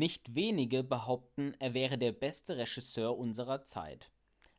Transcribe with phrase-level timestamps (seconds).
[0.00, 4.10] Nicht wenige behaupten, er wäre der beste Regisseur unserer Zeit.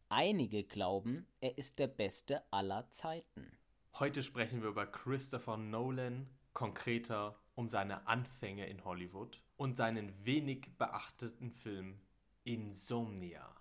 [0.07, 3.57] Einige glauben, er ist der beste aller Zeiten.
[3.97, 10.77] Heute sprechen wir über Christopher Nolan, konkreter um seine Anfänge in Hollywood und seinen wenig
[10.77, 11.99] beachteten Film
[12.43, 13.55] Insomnia.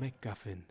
[0.00, 0.64] MacGuffin,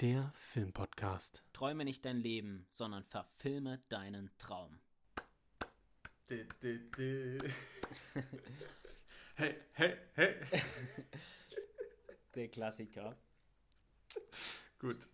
[0.00, 1.42] der Filmpodcast.
[1.52, 4.78] Träume nicht dein Leben, sondern verfilme deinen Traum.
[9.36, 10.34] Hey, hey, hey.
[12.34, 13.16] Der Klassiker.
[14.78, 15.10] Gut.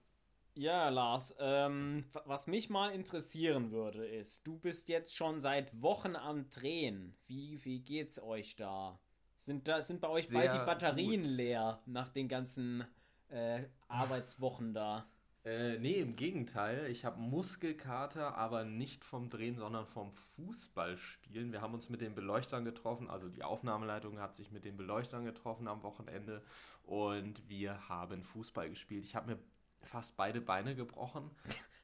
[0.54, 6.16] Ja, Lars, ähm, was mich mal interessieren würde, ist, du bist jetzt schon seit Wochen
[6.16, 7.16] am Drehen.
[7.26, 9.00] Wie, wie geht's euch da?
[9.36, 11.30] Sind, da, sind bei euch Sehr bald die Batterien gut.
[11.30, 12.84] leer nach den ganzen
[13.30, 15.06] äh, Arbeitswochen da?
[15.44, 16.90] Äh, nee, im Gegenteil.
[16.90, 21.50] Ich habe Muskelkater, aber nicht vom Drehen, sondern vom Fußballspielen.
[21.50, 25.24] Wir haben uns mit den Beleuchtern getroffen, also die Aufnahmeleitung hat sich mit den Beleuchtern
[25.24, 26.42] getroffen am Wochenende
[26.82, 29.04] und wir haben Fußball gespielt.
[29.04, 29.38] Ich habe mir
[29.82, 31.30] fast beide Beine gebrochen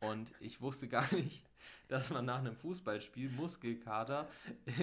[0.00, 1.42] und ich wusste gar nicht,
[1.89, 4.28] dass man nach einem Fußballspiel Muskelkater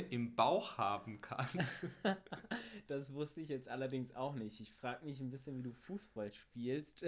[0.09, 1.47] im Bauch haben kann.
[2.87, 4.59] Das wusste ich jetzt allerdings auch nicht.
[4.59, 7.05] Ich frage mich ein bisschen, wie du Fußball spielst.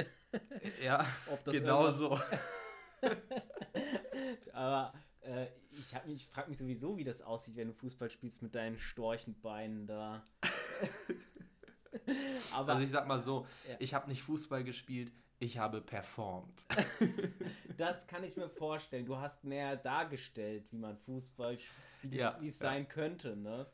[0.81, 2.17] Ja, Ob das genau so.
[4.53, 8.41] Aber äh, ich, mich- ich frage mich sowieso, wie das aussieht, wenn du Fußball spielst
[8.41, 10.23] mit deinen Storchenbeinen da.
[12.53, 13.75] Also ich sag mal so, Ja.
[13.79, 16.65] ich habe nicht Fußball gespielt, ich habe performt.
[17.77, 19.05] das kann ich mir vorstellen.
[19.05, 21.57] Du hast mehr dargestellt, wie man Fußball,
[22.03, 22.67] wie Ja, es ja.
[22.69, 23.65] sein könnte, ne?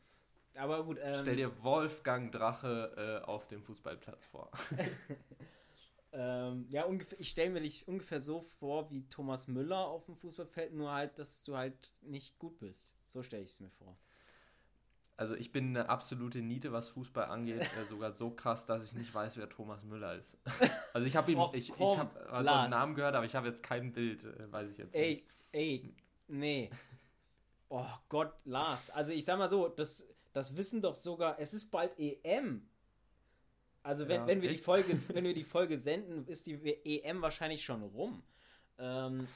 [0.56, 4.52] Aber gut, ähm, Stell dir Wolfgang Drache äh, auf dem Fußballplatz vor.
[6.14, 10.16] ähm, ja, ungefähr, ich stelle mir dich ungefähr so vor wie Thomas Müller auf dem
[10.18, 12.96] Fußballfeld, nur halt, dass du halt nicht gut bist.
[13.06, 13.98] So stelle ich es mir vor.
[15.18, 18.94] Also ich bin eine absolute Niete, was Fußball angeht, äh, sogar so krass, dass ich
[18.94, 20.38] nicht weiß, wer Thomas Müller ist.
[20.94, 22.70] Also ich habe ihm, Och, ich, ich habe also einen.
[22.70, 25.26] Namen gehört, aber ich habe jetzt kein Bild, äh, weiß ich jetzt Ey, nicht.
[25.52, 25.96] ey,
[26.28, 26.70] nee.
[27.70, 28.90] Oh Gott, Lars.
[28.90, 32.68] Also ich sag mal so, das, das wissen doch sogar, es ist bald EM.
[33.84, 34.58] Also wenn, Ja, wenn, wir die?
[34.58, 38.22] Folge, wenn wir die Folge senden, ist die EM wahrscheinlich schon rum.
[38.78, 39.28] Ähm,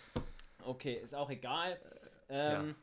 [0.64, 1.80] okay, ist auch egal.
[2.28, 2.76] Ähm,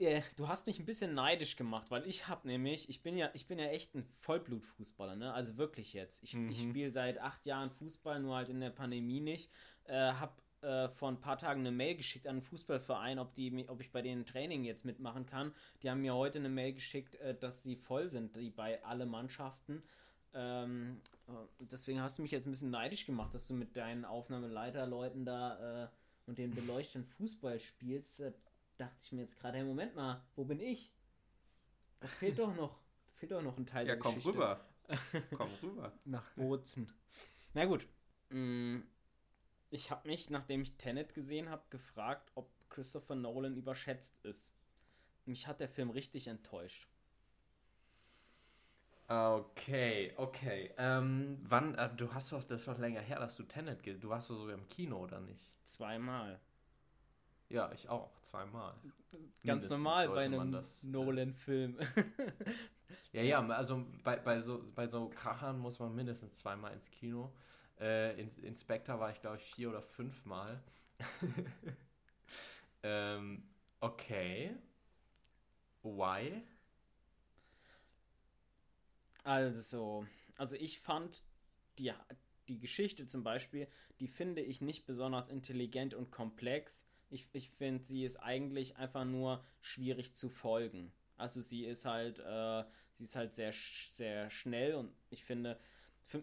[0.00, 3.30] äh, Du hast mich ein bisschen neidisch gemacht, weil ich habe nämlich, ich bin ja,
[3.34, 5.32] ich bin ja echt ein Vollblutfußballer, ne?
[5.32, 6.22] Also wirklich jetzt.
[6.22, 9.50] Ich, ich spiele seit acht Jahren Fußball, nur halt in der Pandemie nicht.
[9.84, 13.66] Äh, hab äh, vor ein paar Tagen eine Mail geschickt an einen Fußballverein, ob, die,
[13.68, 15.54] ob ich bei denen Training jetzt mitmachen kann.
[15.82, 19.06] Die haben mir heute eine Mail geschickt, äh, dass sie voll sind, die bei alle
[19.06, 19.82] Mannschaften.
[20.34, 24.04] Ähm, äh, deswegen hast du mich jetzt ein bisschen neidisch gemacht, dass du mit deinen
[24.04, 25.88] Aufnahmeleiterleuten da äh,
[26.26, 28.22] und den beleuchteten Fußball spielst.
[28.80, 30.90] Dachte ich mir jetzt gerade, hey, Moment mal, wo bin ich?
[32.00, 32.78] Da fehlt doch noch,
[33.16, 34.32] fehlt doch noch ein Teil Ja, der komm Geschichte.
[34.32, 34.60] rüber.
[35.36, 35.92] komm rüber.
[36.04, 36.90] Nach Bozen.
[37.54, 37.86] Na gut.
[38.30, 38.80] Mm,
[39.70, 44.54] Ich habe mich, nachdem ich Tenet gesehen habe, gefragt, ob Christopher Nolan überschätzt ist.
[45.26, 46.88] Mich hat der Film richtig enttäuscht.
[49.08, 50.72] Okay, okay.
[50.78, 53.98] Ähm, wann, äh, du hast doch, das ist doch länger her, dass du Tenet, ge-
[53.98, 55.50] du warst doch sogar im Kino, oder nicht?
[55.64, 56.38] Zweimal.
[57.50, 58.74] Ja, ich auch, zweimal.
[59.12, 61.78] Ganz Mindestens normal bei einem äh, Nolan-Film.
[63.12, 67.32] Ja, ja, also bei, bei, so, bei so Krachern muss man mindestens zweimal ins Kino.
[67.80, 70.62] Äh, in, Inspector war ich, glaube ich, vier oder fünfmal.
[72.84, 73.42] ähm,
[73.80, 74.54] okay.
[75.82, 76.42] Why?
[79.24, 80.06] Also,
[80.36, 81.24] also ich fand
[81.78, 81.92] die,
[82.48, 83.66] die Geschichte zum Beispiel,
[83.98, 86.86] die finde ich nicht besonders intelligent und komplex.
[87.10, 90.92] Ich, ich finde, sie ist eigentlich einfach nur schwierig zu folgen.
[91.16, 95.58] Also sie ist halt, äh, sie ist halt sehr, sehr schnell und ich finde,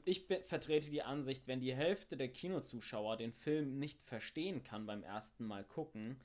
[0.03, 5.03] ich vertrete die Ansicht, wenn die Hälfte der Kinozuschauer den Film nicht verstehen kann beim
[5.03, 6.19] ersten Mal gucken,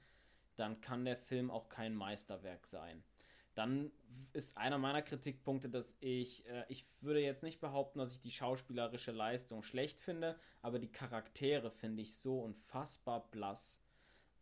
[0.56, 3.04] dann kann der Film auch kein Meisterwerk sein.
[3.54, 3.92] Dann
[4.32, 8.30] ist einer meiner Kritikpunkte, dass ich, äh, ich würde jetzt nicht behaupten, dass ich die
[8.30, 13.81] schauspielerische Leistung schlecht finde, aber die Charaktere finde ich so unfassbar blass.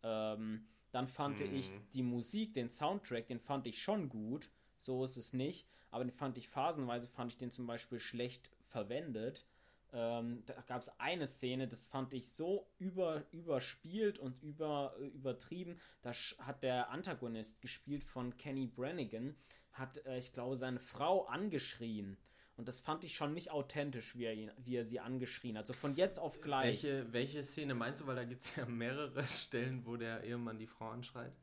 [0.03, 5.17] Ähm, dann fand ich die Musik, den Soundtrack, den fand ich schon gut, so ist
[5.17, 9.45] es nicht, aber den fand ich phasenweise, fand ich den zum Beispiel schlecht verwendet.
[9.93, 15.79] Ähm, da gab es eine Szene, das fand ich so über, überspielt und über, übertrieben.
[16.01, 19.35] Da hat der Antagonist, gespielt von Kenny Brannigan,
[19.73, 22.17] hat, äh, ich glaube, seine Frau angeschrien.
[22.61, 25.65] Und das fand ich schon nicht authentisch, wie er, ihn, wie er sie angeschrien hat.
[25.65, 26.83] So von jetzt auf gleich.
[26.83, 28.05] Welche, welche Szene meinst du?
[28.05, 31.33] Weil da gibt es ja mehrere Stellen, wo der Ehemann die Frau anschreit.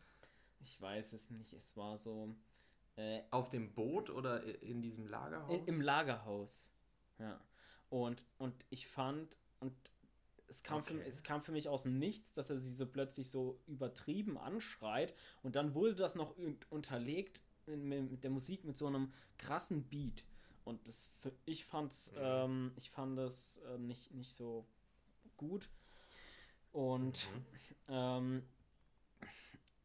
[0.60, 1.52] Ich weiß es nicht.
[1.54, 2.36] Es war so.
[2.94, 5.60] Äh, Auf dem Boot oder in diesem Lagerhaus?
[5.66, 6.72] Im Lagerhaus.
[7.18, 7.40] Ja.
[7.90, 9.74] Und, und ich fand, und
[10.46, 10.98] es kam, okay.
[10.98, 14.38] für, es kam für mich aus dem Nichts, dass er sie so plötzlich so übertrieben
[14.38, 15.16] anschreit.
[15.42, 16.36] Und dann wurde das noch
[16.70, 20.24] unterlegt mit der Musik mit so einem krassen Beat.
[20.68, 21.10] Und das,
[21.46, 22.18] ich fand's, mhm.
[22.20, 24.66] ähm, ich fand das äh, nicht, nicht so
[25.38, 25.70] gut.
[26.72, 27.46] Und mhm.
[27.88, 28.42] ähm,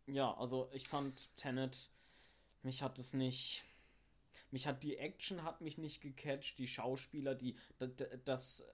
[0.07, 1.89] ja, also ich fand Tenet,
[2.63, 3.63] mich hat es nicht,
[4.51, 7.55] mich hat die Action hat mich nicht gecatcht, die Schauspieler, die,
[8.25, 8.65] das,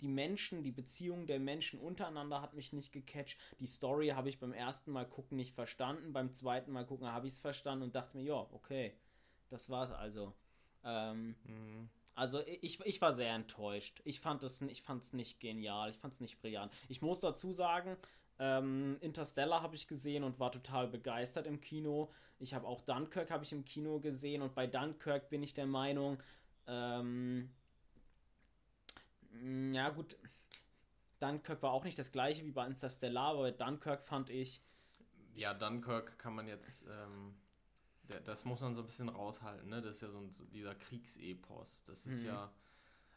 [0.00, 3.38] die Menschen, die Beziehung der Menschen untereinander hat mich nicht gecatcht.
[3.58, 7.26] Die Story habe ich beim ersten Mal gucken nicht verstanden, beim zweiten Mal gucken habe
[7.26, 8.94] ich es verstanden und dachte mir, ja, okay,
[9.50, 10.34] das war's also.
[10.84, 11.88] Ähm, mhm.
[12.14, 14.00] Also ich, ich war sehr enttäuscht.
[14.04, 16.72] Ich fand es ich fand's nicht genial, ich fand es nicht brillant.
[16.88, 17.96] Ich muss dazu sagen,
[18.38, 22.10] ähm, Interstellar habe ich gesehen und war total begeistert im Kino.
[22.38, 25.66] Ich habe auch Dunkirk habe ich im Kino gesehen und bei Dunkirk bin ich der
[25.66, 26.18] Meinung,
[26.66, 27.50] ähm,
[29.72, 30.16] ja gut,
[31.20, 34.60] Dunkirk war auch nicht das gleiche wie bei Interstellar, aber bei Dunkirk fand ich.
[35.34, 37.34] Ja, Dunkirk kann man jetzt, ähm,
[38.10, 39.80] der, das muss man so ein bisschen raushalten, ne?
[39.80, 41.84] Das ist ja so ein, dieser Kriegsepos.
[41.84, 42.26] Das ist mhm.
[42.26, 42.52] ja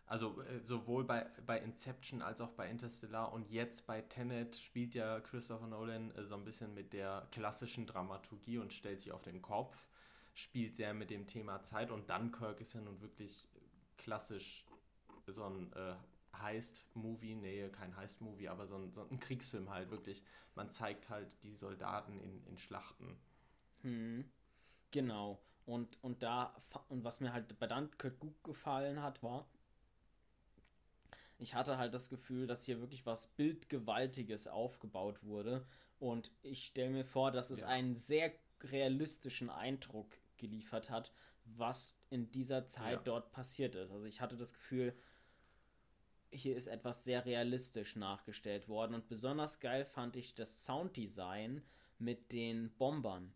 [0.06, 4.96] also äh, sowohl bei, bei Inception als auch bei Interstellar und jetzt bei Tenet spielt
[4.96, 9.22] ja Christopher Nolan äh, so ein bisschen mit der klassischen Dramaturgie und stellt sich auf
[9.22, 9.88] den Kopf,
[10.34, 13.48] spielt sehr mit dem Thema Zeit und Dunkirk ist ja nun wirklich
[13.98, 14.66] klassisch
[15.28, 15.96] so ein äh,
[16.38, 20.22] Heist-Movie, nee, kein Heist-Movie, aber so ein, so ein Kriegsfilm halt wirklich.
[20.56, 23.18] Man zeigt halt die Soldaten in, in Schlachten.
[23.82, 24.26] Hm.
[24.94, 25.40] Genau.
[25.66, 26.56] Und, und da,
[26.90, 29.48] und was mir halt bei Dunkirk gut gefallen hat, war,
[31.40, 35.66] ich hatte halt das Gefühl, dass hier wirklich was Bildgewaltiges aufgebaut wurde.
[36.00, 37.68] Und ich stelle mir vor, dass es ja.
[37.68, 38.32] einen sehr
[38.62, 40.08] realistischen Eindruck
[40.38, 41.12] geliefert hat,
[41.46, 43.04] was in dieser Zeit ja.
[43.04, 43.92] dort passiert ist.
[43.92, 44.96] Also ich hatte das Gefühl,
[46.30, 48.94] hier ist etwas sehr realistisch nachgestellt worden.
[48.94, 51.64] Und besonders geil fand ich das Sounddesign
[52.00, 53.34] mit den Bombern,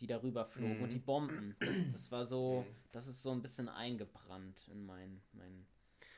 [0.00, 0.82] die darüber flogen mhm.
[0.84, 1.56] und die Bomben.
[1.60, 2.74] Das, das war so, mhm.
[2.92, 5.66] das ist so ein bisschen eingebrannt in mein, mein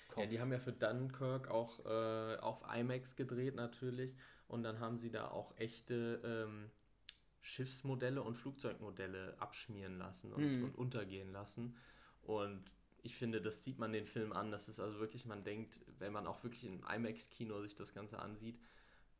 [0.09, 0.19] Kopf.
[0.19, 4.15] Ja, die haben ja für Dunkirk auch äh, auf IMAX gedreht natürlich
[4.49, 6.71] und dann haben sie da auch echte ähm,
[7.41, 10.65] Schiffsmodelle und Flugzeugmodelle abschmieren lassen und, mhm.
[10.65, 11.77] und untergehen lassen.
[12.23, 12.71] Und
[13.03, 14.51] ich finde, das sieht man den Film an.
[14.51, 18.19] Das ist also wirklich, man denkt, wenn man auch wirklich im IMAX-Kino sich das Ganze
[18.19, 18.59] ansieht,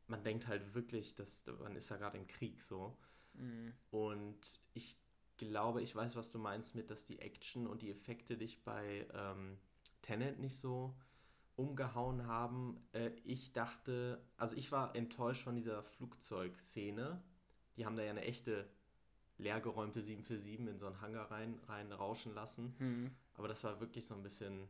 [0.07, 2.97] man denkt halt wirklich, dass man ist ja gerade im Krieg so.
[3.39, 3.73] Mhm.
[3.91, 4.97] Und ich
[5.37, 9.07] glaube, ich weiß, was du meinst mit, dass die Action und die Effekte dich bei
[9.13, 9.57] ähm,
[10.01, 10.93] Tenet nicht so
[11.55, 12.77] umgehauen haben.
[12.93, 17.21] Äh, ich dachte, also ich war enttäuscht von dieser Flugzeugszene.
[17.77, 18.69] Die haben da ja eine echte
[19.37, 22.75] leergeräumte 747 in so einen Hangar rein, rein rauschen lassen.
[22.79, 23.11] Mhm.
[23.35, 24.67] Aber das war wirklich so ein bisschen.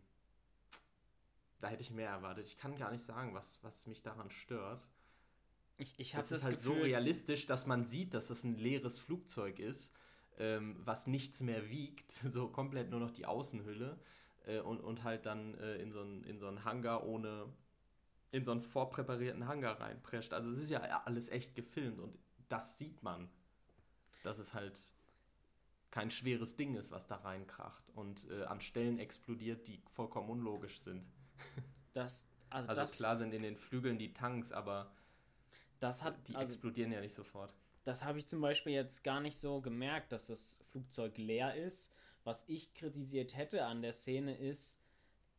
[1.60, 2.48] Da hätte ich mehr erwartet.
[2.48, 4.88] Ich kann gar nicht sagen, was, was mich daran stört.
[5.80, 8.58] Ich, ich habe das, das halt Gefühl, so realistisch, dass man sieht, dass es ein
[8.58, 9.94] leeres Flugzeug ist,
[10.38, 13.98] ähm, was nichts mehr wiegt, so komplett nur noch die Außenhülle
[14.46, 17.46] äh, und, und halt dann äh, in, so einen, in so einen Hangar ohne,
[18.32, 20.34] in so einen vorpräparierten Hangar reinprescht.
[20.34, 23.30] Also es ist ja alles echt gefilmt und das sieht man,
[24.24, 24.78] dass es halt
[25.92, 30.82] kein schweres Ding ist, was da reinkracht und äh, an Stellen explodiert, die vollkommen unlogisch
[30.82, 31.06] sind.
[31.94, 34.92] Das, also, also das, klar sind in den Flügeln die Tanks, aber
[35.80, 37.54] das hat, die also, explodieren ja nicht sofort.
[37.84, 41.94] Das habe ich zum Beispiel jetzt gar nicht so gemerkt, dass das Flugzeug leer ist.
[42.24, 44.84] Was ich kritisiert hätte an der Szene ist,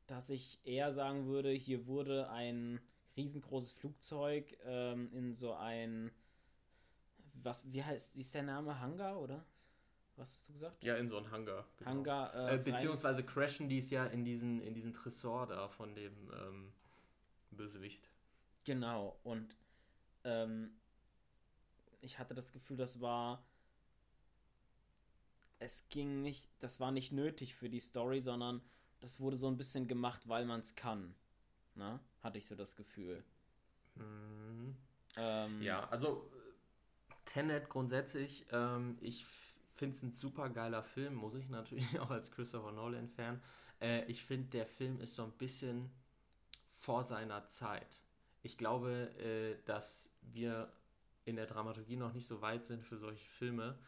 [0.06, 2.80] dass ich eher sagen würde, hier wurde ein
[3.16, 6.10] riesengroßes Flugzeug ähm, in so ein
[7.42, 9.44] was wie heißt wie ist der Name Hangar oder
[10.16, 10.84] was hast du gesagt?
[10.84, 11.66] Ja, in so ein Hangar.
[11.78, 11.90] Genau.
[11.90, 15.94] Hangar äh, äh, beziehungsweise crashen die es ja in diesen in diesen Tresor da von
[15.94, 16.72] dem ähm,
[17.50, 18.08] Bösewicht.
[18.64, 19.56] Genau und
[20.24, 20.70] ähm,
[22.00, 23.42] ich hatte das Gefühl, das war
[25.60, 28.62] es ging nicht, das war nicht nötig für die Story, sondern
[29.00, 31.14] das wurde so ein bisschen gemacht, weil man es kann.
[31.74, 31.92] Na?
[31.92, 32.00] Ne?
[32.22, 33.22] Hatte ich so das Gefühl.
[33.94, 34.76] Mhm.
[35.16, 36.30] Ähm, ja, also
[37.26, 39.24] Tenet grundsätzlich, ähm, ich
[39.76, 43.40] finde es ein super geiler Film, muss ich natürlich auch als Christopher Nolan-Fan.
[43.80, 45.90] Äh, ich finde, der Film ist so ein bisschen
[46.78, 48.00] vor seiner Zeit.
[48.42, 50.72] Ich glaube, äh, dass wir
[51.24, 53.78] in der Dramaturgie noch nicht so weit sind für solche Filme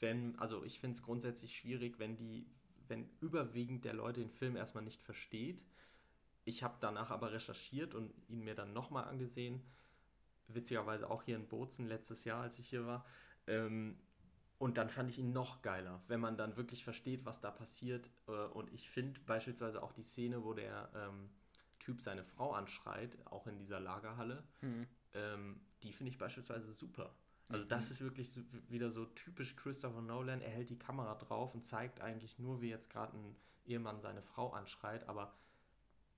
[0.00, 2.46] wenn, also ich finde es grundsätzlich schwierig, wenn die
[2.88, 5.64] wenn überwiegend der Leute den Film erstmal nicht versteht.
[6.44, 9.60] Ich habe danach aber recherchiert und ihn mir dann nochmal angesehen.
[10.46, 13.04] Witzigerweise auch hier in Bozen letztes Jahr, als ich hier war.
[13.48, 13.98] Ähm,
[14.58, 18.08] und dann fand ich ihn noch geiler, wenn man dann wirklich versteht, was da passiert.
[18.28, 21.28] Äh, und ich finde beispielsweise auch die Szene, wo der ähm,
[21.80, 24.86] Typ seine Frau anschreit, auch in dieser Lagerhalle, mhm.
[25.16, 27.14] Ähm, die finde ich beispielsweise super.
[27.48, 27.68] Also mhm.
[27.68, 30.40] das ist wirklich so, wieder so typisch Christopher Nolan.
[30.40, 34.22] Er hält die Kamera drauf und zeigt eigentlich nur, wie jetzt gerade ein Ehemann seine
[34.22, 35.34] Frau anschreit, aber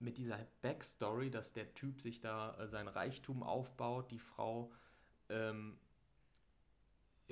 [0.00, 4.72] mit dieser Backstory, dass der Typ sich da äh, sein Reichtum aufbaut, die Frau
[5.28, 5.78] ähm,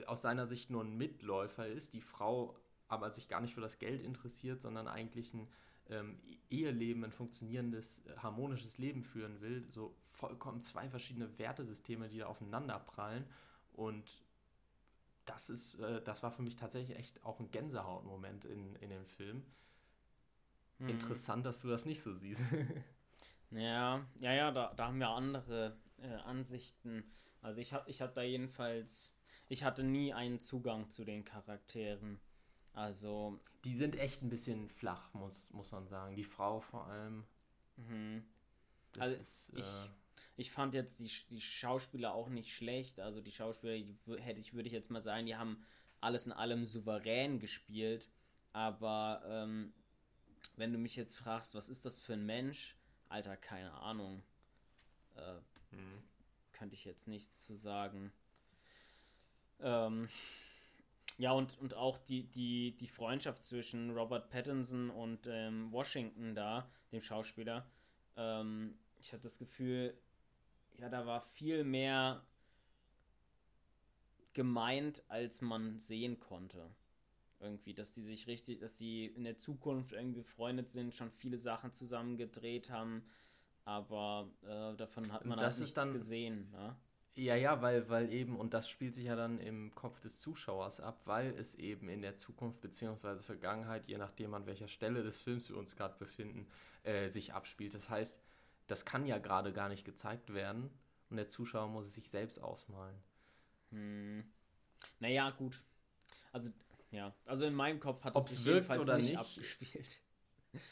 [0.07, 2.57] aus seiner Sicht nur ein Mitläufer ist, die Frau
[2.89, 5.49] aber sich gar nicht für das Geld interessiert, sondern eigentlich ein
[5.91, 6.19] ähm,
[6.51, 9.67] Eheleben, ein funktionierendes, harmonisches Leben führen will.
[9.69, 13.25] So vollkommen zwei verschiedene Wertesysteme, die da aufeinander prallen.
[13.73, 14.25] Und
[15.25, 19.07] das ist, äh, das war für mich tatsächlich echt auch ein Gänsehautmoment in, in dem
[19.07, 19.43] Film.
[20.79, 20.89] Hm.
[20.89, 22.43] Interessant, dass du das nicht so siehst.
[23.51, 27.05] ja, ja, ja, da, da haben wir andere äh, Ansichten.
[27.43, 29.17] Also ich habe ich hab da jedenfalls
[29.49, 32.21] ich hatte nie einen Zugang zu den Charakteren.
[32.77, 33.41] Also.
[33.65, 36.15] Die sind echt ein bisschen flach, muss, muss man sagen.
[36.15, 37.25] Die Frau vor allem.
[37.77, 38.25] Mhm.
[38.99, 39.89] Also ist, ich, äh,
[40.37, 43.01] ich fand jetzt die, die Schauspieler auch nicht schlecht.
[43.01, 45.65] Also die Schauspieler, die hätte ich, würde ich jetzt mal sagen, die haben
[46.01, 48.09] alles in allem souverän gespielt.
[48.53, 49.73] Aber ähm,
[50.57, 52.77] wenn du mich jetzt fragst, was ist das für ein Mensch?
[53.09, 54.23] Alter, keine Ahnung.
[55.17, 56.03] Äh, mhm.
[56.53, 58.13] Könnte ich jetzt nichts zu sagen.
[59.61, 60.09] Ähm,
[61.19, 66.71] ja, und, und auch die, die, die Freundschaft zwischen Robert Pattinson und ähm, Washington da,
[66.93, 67.67] dem Schauspieler.
[68.17, 69.97] Ähm, ich hatte das Gefühl,
[70.79, 72.23] ja, da war viel mehr
[74.35, 76.71] gemeint, als man sehen konnte.
[77.41, 81.39] Irgendwie, dass die sich richtig, dass die in der Zukunft irgendwie befreundet sind, schon viele
[81.39, 83.05] Sachen zusammen gedreht haben,
[83.65, 86.51] aber äh, davon hat man halt nichts dann, gesehen.
[86.53, 86.77] Ne?
[87.17, 90.81] Ja, ja, weil, weil eben, und das spielt sich ja dann im Kopf des Zuschauers
[90.81, 93.23] ab, weil es eben in der Zukunft bzw.
[93.23, 96.47] Vergangenheit, je nachdem an welcher Stelle des Films wir uns gerade befinden,
[96.83, 97.73] äh, sich abspielt.
[97.73, 98.21] Das heißt,
[98.67, 100.69] das kann ja gerade gar nicht gezeigt werden
[101.09, 102.97] und der Zuschauer muss es sich selbst ausmalen.
[103.71, 104.31] Hm.
[105.01, 105.63] Naja, gut.
[106.33, 106.51] Also,
[106.91, 110.03] ja, also in meinem Kopf hat Ob's es sich jedenfalls oder nicht, nicht abgespielt.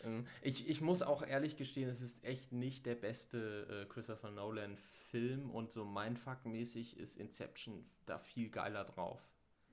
[0.02, 4.30] Ähm, ich, ich muss auch ehrlich gestehen, es ist echt nicht der beste äh, Christopher
[4.30, 9.20] Nolan-Film und so mindfuck-mäßig ist Inception da viel geiler drauf.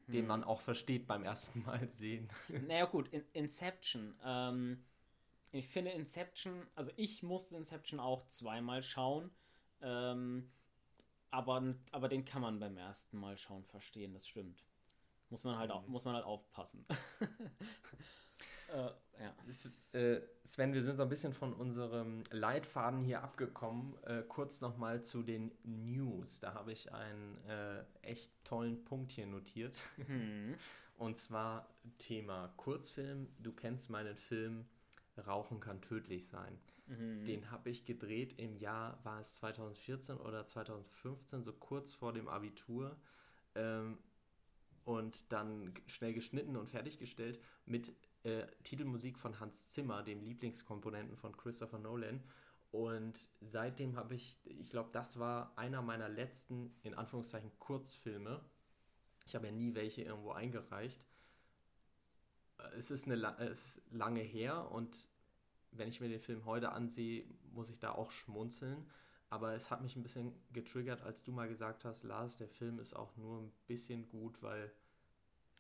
[0.06, 0.14] Hm.
[0.14, 2.30] Den man auch versteht beim ersten Mal sehen.
[2.68, 4.16] Naja, gut, in, Inception.
[4.24, 4.84] Ähm,
[5.52, 9.32] ich finde Inception, also ich musste Inception auch zweimal schauen.
[9.82, 10.50] Ähm,
[11.30, 14.64] aber, aber den kann man beim ersten Mal schauen verstehen, das stimmt.
[15.30, 15.92] Muss man halt, mhm.
[15.92, 16.86] muss man halt aufpassen.
[18.72, 19.34] Äh, ja.
[19.46, 23.96] Das, äh, Sven, wir sind so ein bisschen von unserem Leitfaden hier abgekommen.
[24.04, 26.40] Äh, kurz nochmal zu den News.
[26.40, 29.84] Da habe ich einen äh, echt tollen Punkt hier notiert.
[30.08, 30.56] Mhm.
[30.98, 33.28] Und zwar Thema Kurzfilm.
[33.40, 34.66] Du kennst meinen Film
[35.18, 36.58] Rauchen kann tödlich sein.
[36.88, 37.26] Mhm.
[37.26, 42.28] Den habe ich gedreht im Jahr, war es 2014 oder 2015, so kurz vor dem
[42.28, 42.96] Abitur.
[43.56, 43.98] Ähm,
[44.84, 51.36] und dann schnell geschnitten und fertiggestellt mit äh, Titelmusik von Hans Zimmer, dem Lieblingskomponenten von
[51.36, 52.24] Christopher Nolan.
[52.72, 58.40] Und seitdem habe ich, ich glaube, das war einer meiner letzten, in Anführungszeichen, Kurzfilme.
[59.26, 61.04] Ich habe ja nie welche irgendwo eingereicht.
[62.60, 65.08] Äh, es ist, eine, es ist lange her und
[65.72, 68.90] wenn ich mir den Film heute ansehe, muss ich da auch schmunzeln.
[69.30, 72.80] Aber es hat mich ein bisschen getriggert, als du mal gesagt hast, Lars, der Film
[72.80, 74.72] ist auch nur ein bisschen gut, weil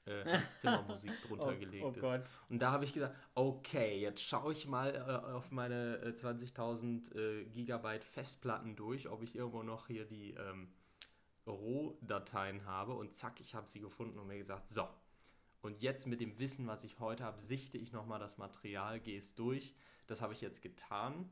[0.06, 2.00] äh, Zimmermusik drunter oh, gelegt oh ist.
[2.00, 2.34] Gott.
[2.50, 7.16] Und da habe ich gesagt, okay, jetzt schaue ich mal äh, auf meine äh, 20.000
[7.16, 10.74] äh, Gigabyte Festplatten durch, ob ich irgendwo noch hier die ähm,
[11.48, 12.94] Rohdateien habe.
[12.94, 14.88] Und zack, ich habe sie gefunden und mir gesagt, so.
[15.62, 19.20] Und jetzt mit dem Wissen, was ich heute habe, sichte ich nochmal das Material, gehe
[19.20, 19.76] es durch.
[20.08, 21.30] Das habe ich jetzt getan.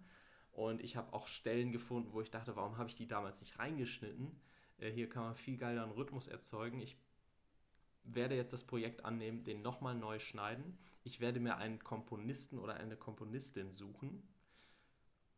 [0.52, 3.58] Und ich habe auch Stellen gefunden, wo ich dachte, warum habe ich die damals nicht
[3.58, 4.40] reingeschnitten?
[4.78, 6.80] Äh, hier kann man viel geiler einen Rhythmus erzeugen.
[6.80, 6.98] Ich
[8.16, 10.78] werde jetzt das Projekt annehmen, den nochmal neu schneiden.
[11.04, 14.28] Ich werde mir einen Komponisten oder eine Komponistin suchen.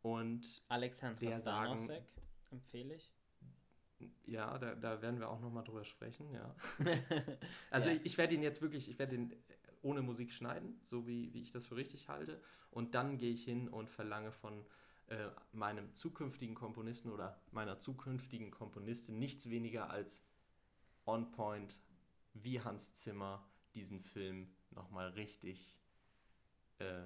[0.01, 2.03] Und Alexandra Stanosek
[2.51, 3.13] empfehle ich.
[4.25, 6.55] Ja, da, da werden wir auch nochmal drüber sprechen, ja.
[7.69, 7.95] also ja.
[7.95, 9.35] ich, ich werde ihn jetzt wirklich, ich werde ihn
[9.83, 12.41] ohne Musik schneiden, so wie, wie ich das für richtig halte.
[12.71, 14.65] Und dann gehe ich hin und verlange von
[15.07, 20.23] äh, meinem zukünftigen Komponisten oder meiner zukünftigen Komponistin nichts weniger als
[21.05, 21.79] on point
[22.33, 23.45] wie Hans Zimmer
[23.75, 25.77] diesen Film nochmal richtig
[26.79, 27.03] äh,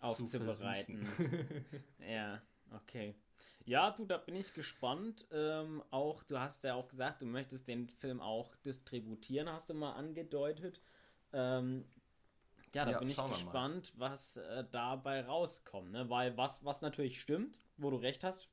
[0.00, 1.06] aufzubereiten.
[1.98, 3.14] ja, okay.
[3.64, 5.26] Ja, du, da bin ich gespannt.
[5.32, 9.74] Ähm, auch, du hast ja auch gesagt, du möchtest den Film auch distributieren, hast du
[9.74, 10.80] mal angedeutet.
[11.32, 11.84] Ähm,
[12.74, 15.90] ja, da ja, bin ich gespannt, was äh, dabei rauskommt.
[15.90, 16.08] Ne?
[16.10, 18.48] Weil was, was natürlich stimmt, wo du recht hast,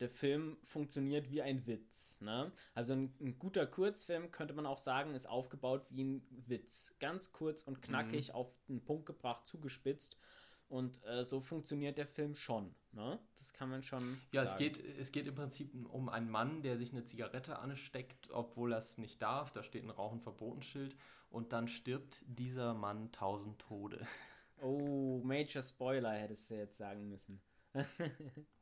[0.00, 2.20] der Film funktioniert wie ein Witz.
[2.20, 2.50] Ne?
[2.74, 6.94] Also ein, ein, guter Kurzfilm könnte man auch sagen, ist aufgebaut wie ein Witz.
[7.00, 8.34] Ganz kurz und knackig mhm.
[8.34, 10.16] auf den Punkt gebracht, zugespitzt.
[10.68, 12.74] Und äh, so funktioniert der Film schon.
[12.92, 13.18] Ne?
[13.36, 14.20] Das kann man schon.
[14.32, 14.52] Ja, sagen.
[14.52, 18.72] Es, geht, es geht im Prinzip um einen Mann, der sich eine Zigarette ansteckt, obwohl
[18.72, 19.50] er es nicht darf.
[19.50, 20.96] Da steht ein Rauchen verboten Schild.
[21.28, 24.06] Und dann stirbt dieser Mann tausend Tode.
[24.62, 27.40] Oh, Major Spoiler hättest du jetzt sagen müssen.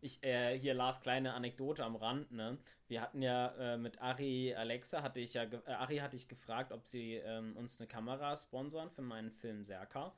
[0.00, 2.58] ich, äh, hier Lars kleine Anekdote am Rand, ne?
[2.88, 6.72] Wir hatten ja äh, mit Ari Alexa, hatte ich ja, äh, Ari hatte ich gefragt,
[6.72, 10.12] ob sie ähm, uns eine Kamera sponsern für meinen Film Serka.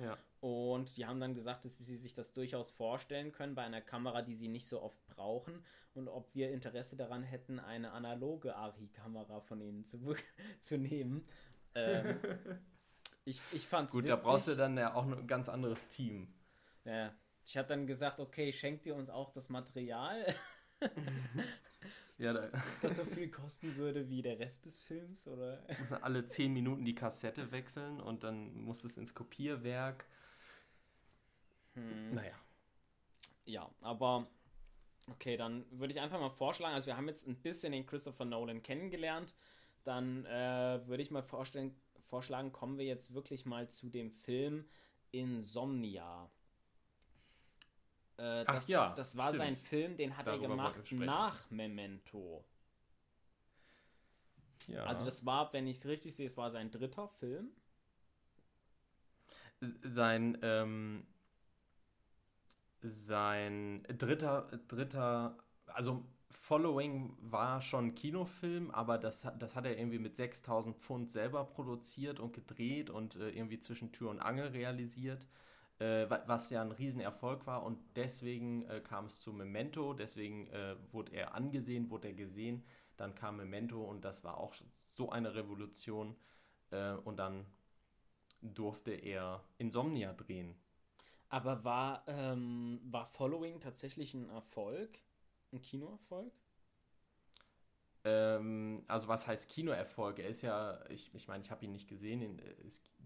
[0.00, 0.16] Ja.
[0.40, 4.22] Und die haben dann gesagt, dass sie sich das durchaus vorstellen können bei einer Kamera,
[4.22, 9.40] die sie nicht so oft brauchen und ob wir Interesse daran hätten, eine analoge ARRI-Kamera
[9.40, 9.98] von ihnen zu,
[10.60, 11.26] zu nehmen.
[11.74, 12.18] Ähm,
[13.24, 14.16] ich, ich fand's Gut, witzig.
[14.16, 16.28] da brauchst du dann ja auch ein ganz anderes Team.
[16.84, 17.12] Ja,
[17.46, 20.34] ich habe dann gesagt, okay, schenkt ihr uns auch das Material?
[22.18, 22.50] ja, da.
[22.82, 25.64] das so viel kosten würde wie der Rest des Films, oder?
[25.78, 30.06] Muss alle zehn Minuten die Kassette wechseln und dann muss es ins Kopierwerk.
[31.74, 32.10] Hm.
[32.10, 32.34] Naja.
[33.44, 34.26] Ja, aber
[35.08, 38.24] okay, dann würde ich einfach mal vorschlagen, also wir haben jetzt ein bisschen den Christopher
[38.24, 39.34] Nolan kennengelernt,
[39.84, 44.68] dann äh, würde ich mal vorstellen, vorschlagen, kommen wir jetzt wirklich mal zu dem Film
[45.12, 46.28] Insomnia.
[48.18, 49.38] Äh, das, Ach ja, das war stimmt.
[49.38, 52.44] sein Film, den hat Darüber er gemacht nach Memento.
[54.68, 54.84] Ja.
[54.84, 57.50] Also das war, wenn ich es richtig sehe, es war sein dritter Film.
[59.82, 61.06] Sein, ähm,
[62.82, 70.16] sein dritter, dritter, also Following war schon Kinofilm, aber das, das hat er irgendwie mit
[70.16, 75.26] 6000 Pfund selber produziert und gedreht und äh, irgendwie zwischen Tür und Angel realisiert
[75.78, 80.76] äh, was ja ein Riesenerfolg war und deswegen äh, kam es zu Memento, deswegen äh,
[80.92, 82.64] wurde er angesehen, wurde er gesehen,
[82.96, 84.54] dann kam Memento und das war auch
[84.94, 86.16] so eine Revolution
[86.70, 87.46] äh, und dann
[88.40, 90.56] durfte er Insomnia drehen.
[91.28, 94.98] Aber war, ähm, war Following tatsächlich ein Erfolg?
[95.52, 96.32] Ein Kinoerfolg?
[98.04, 100.20] Ähm, also was heißt Kinoerfolg?
[100.20, 102.40] Er ist ja, ich, ich meine, ich habe ihn nicht gesehen, den,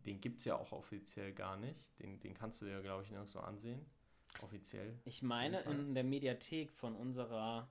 [0.04, 1.98] den gibt es ja auch offiziell gar nicht.
[2.00, 3.84] Den, den kannst du ja, glaube ich, nirgends so ansehen.
[4.42, 4.98] Offiziell.
[5.04, 5.78] Ich meine, jedenfalls.
[5.80, 7.68] in der Mediathek von unserer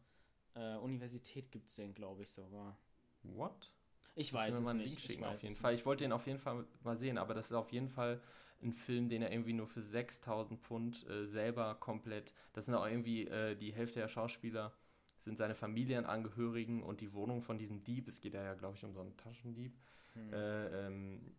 [0.55, 2.77] äh, Universität gibt es den, glaube ich, sogar.
[3.23, 3.71] What?
[4.15, 4.89] Ich weiß es mal einen nicht.
[4.89, 5.73] Link schicken auf jeden Fall.
[5.73, 8.21] Ich wollte den auf jeden Fall mal sehen, aber das ist auf jeden Fall
[8.61, 12.85] ein Film, den er irgendwie nur für 6000 Pfund äh, selber komplett, das sind auch
[12.85, 14.73] irgendwie äh, die Hälfte der Schauspieler
[15.19, 18.93] sind seine Familienangehörigen und die Wohnung von diesem Dieb, es geht ja, glaube ich, um
[18.93, 19.73] so einen Taschendieb,
[20.13, 20.33] hm.
[20.33, 21.35] äh, ähm,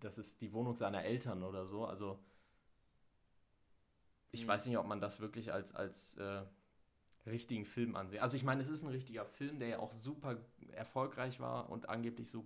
[0.00, 1.84] das ist die Wohnung seiner Eltern oder so.
[1.84, 2.18] Also
[4.32, 4.48] ich hm.
[4.48, 6.42] weiß nicht, ob man das wirklich als, als äh,
[7.26, 8.20] richtigen Film ansieht.
[8.20, 10.38] Also ich meine, es ist ein richtiger Film, der ja auch super
[10.72, 12.44] erfolgreich war und angeblich so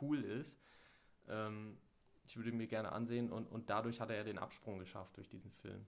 [0.00, 0.58] cool ist.
[1.28, 1.78] Ähm,
[2.26, 5.16] ich würde ihn mir gerne ansehen und, und dadurch hat er ja den Absprung geschafft
[5.16, 5.86] durch diesen Film.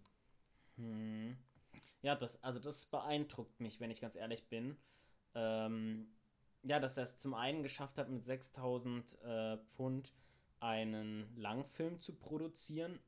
[0.77, 1.37] Hm.
[2.03, 4.77] Ja, das, also das beeindruckt mich, wenn ich ganz ehrlich bin.
[5.35, 6.09] Ähm,
[6.62, 10.12] ja, dass er es zum einen geschafft hat, mit 6000 äh, Pfund
[10.61, 12.99] einen Langfilm zu produzieren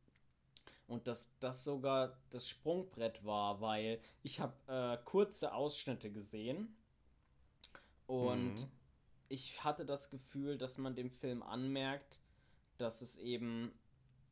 [0.87, 6.77] und dass das sogar das Sprungbrett war, weil ich habe äh, kurze Ausschnitte gesehen
[8.07, 8.71] und mhm.
[9.29, 12.19] ich hatte das Gefühl, dass man dem Film anmerkt,
[12.79, 13.73] dass es eben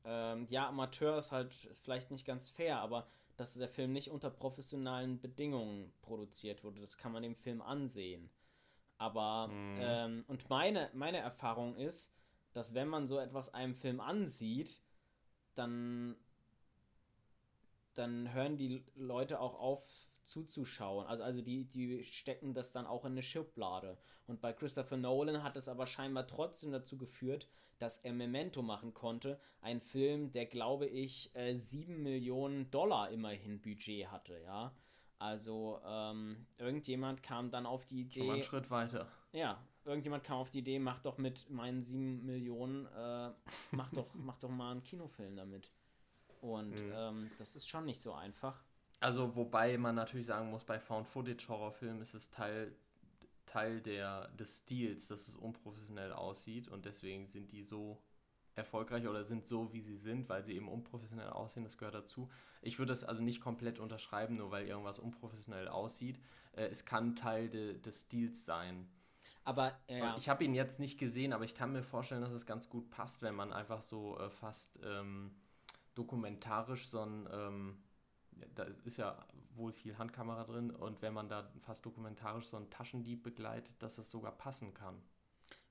[0.04, 3.06] ähm, ja Amateur ist halt ist vielleicht nicht ganz fair, aber
[3.38, 6.80] dass der Film nicht unter professionalen Bedingungen produziert wurde.
[6.80, 8.30] Das kann man dem Film ansehen.
[8.98, 9.78] Aber, mhm.
[9.80, 12.12] ähm, und meine, meine Erfahrung ist,
[12.58, 14.80] dass wenn man so etwas einem Film ansieht,
[15.54, 16.16] dann,
[17.94, 19.84] dann hören die Leute auch auf
[20.24, 21.06] zuzuschauen.
[21.06, 23.96] Also, also die, die stecken das dann auch in eine Schublade.
[24.26, 28.92] Und bei Christopher Nolan hat es aber scheinbar trotzdem dazu geführt, dass er Memento machen
[28.92, 29.38] konnte.
[29.60, 34.74] Ein Film, der, glaube ich, äh, 7 Millionen Dollar immerhin Budget hatte, ja.
[35.20, 38.18] Also, ähm, irgendjemand kam dann auf die Idee.
[38.18, 39.06] Schon mal einen Schritt weiter.
[39.32, 43.30] Ja, irgendjemand kam auf die Idee, mach doch mit meinen 7 Millionen, äh,
[43.72, 45.70] mach, doch, mach doch mal einen Kinofilm damit.
[46.40, 46.92] Und mhm.
[46.94, 48.62] ähm, das ist schon nicht so einfach.
[49.00, 52.72] Also, wobei man natürlich sagen muss, bei Found Footage Horrorfilmen ist es Teil
[53.48, 57.98] Teil der, des Stils, dass es unprofessionell aussieht und deswegen sind die so
[58.54, 62.28] erfolgreich oder sind so, wie sie sind, weil sie eben unprofessionell aussehen, das gehört dazu.
[62.60, 66.20] Ich würde das also nicht komplett unterschreiben, nur weil irgendwas unprofessionell aussieht.
[66.52, 68.88] Äh, es kann Teil de, des Stils sein.
[69.48, 70.14] Aber ja.
[70.18, 72.90] Ich habe ihn jetzt nicht gesehen, aber ich kann mir vorstellen, dass es ganz gut
[72.90, 75.34] passt, wenn man einfach so äh, fast ähm,
[75.94, 77.82] dokumentarisch so ein, ähm,
[78.54, 82.68] da ist ja wohl viel Handkamera drin und wenn man da fast dokumentarisch so einen
[82.68, 85.00] Taschendieb begleitet, dass es sogar passen kann.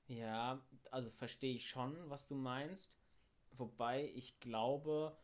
[0.08, 0.60] Ja,
[0.90, 2.92] also verstehe ich schon, was du meinst.
[3.52, 5.16] Wobei ich glaube,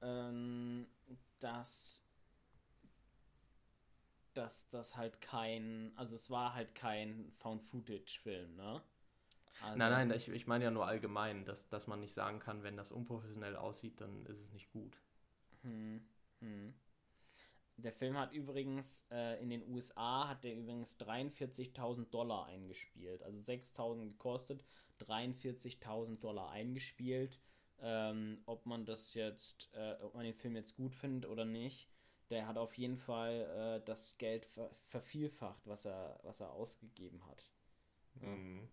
[0.00, 0.86] ähm,
[1.40, 2.05] dass
[4.36, 8.82] dass das halt kein, also es war halt kein Found-Footage-Film, ne?
[9.62, 12.62] Also, nein, nein, ich, ich meine ja nur allgemein, dass, dass man nicht sagen kann,
[12.62, 14.98] wenn das unprofessionell aussieht, dann ist es nicht gut.
[15.62, 16.06] Hm,
[16.40, 16.74] hm.
[17.78, 23.38] Der Film hat übrigens äh, in den USA hat der übrigens 43.000 Dollar eingespielt, also
[23.38, 24.64] 6.000 gekostet,
[25.00, 27.40] 43.000 Dollar eingespielt.
[27.78, 31.90] Ähm, ob man das jetzt, äh, ob man den Film jetzt gut findet oder nicht,
[32.30, 37.24] der hat auf jeden Fall äh, das Geld ver vervielfacht, was er, was er ausgegeben
[37.26, 37.44] hat.
[38.20, 38.68] Mhm.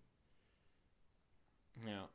[1.85, 2.09] Ja.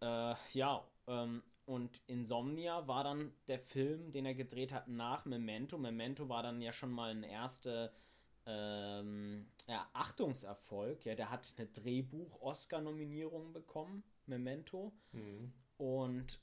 [0.00, 5.78] Äh, ja, ähm, und Insomnia war dann der Film, den er gedreht hat nach Memento.
[5.78, 7.92] Memento war dann ja schon mal ein erster
[8.46, 11.04] ähm, ja, Achtungserfolg.
[11.04, 14.92] Ja, der hat eine Drehbuch-Oscar-Nominierung bekommen, Memento.
[15.12, 15.52] Mhm.
[15.76, 16.40] Und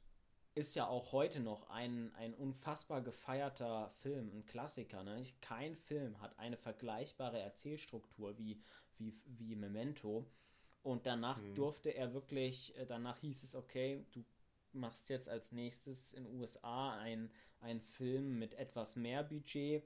[0.58, 5.04] ist ja auch heute noch ein, ein unfassbar gefeierter Film, ein Klassiker.
[5.04, 5.24] Ne?
[5.40, 8.60] Kein Film hat eine vergleichbare Erzählstruktur wie,
[8.98, 10.26] wie, wie Memento.
[10.82, 11.54] Und danach mhm.
[11.54, 14.24] durfte er wirklich, äh, danach hieß es, okay, du
[14.74, 19.84] machst jetzt als nächstes in den USA ein, ein Film mit etwas mehr Budget.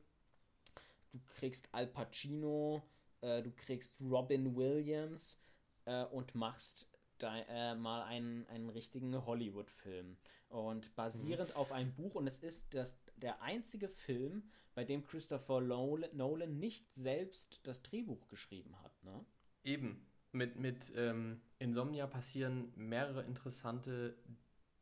[1.11, 2.81] Du kriegst Al Pacino,
[3.19, 5.37] äh, du kriegst Robin Williams
[5.85, 6.87] äh, und machst
[7.23, 10.17] äh, mal einen, einen richtigen Hollywood-Film.
[10.49, 11.55] Und basierend mhm.
[11.55, 16.91] auf einem Buch, und es ist das, der einzige Film, bei dem Christopher Nolan nicht
[16.93, 19.03] selbst das Drehbuch geschrieben hat.
[19.03, 19.25] Ne?
[19.63, 20.07] Eben.
[20.33, 24.15] Mit, mit ähm, Insomnia passieren mehrere interessante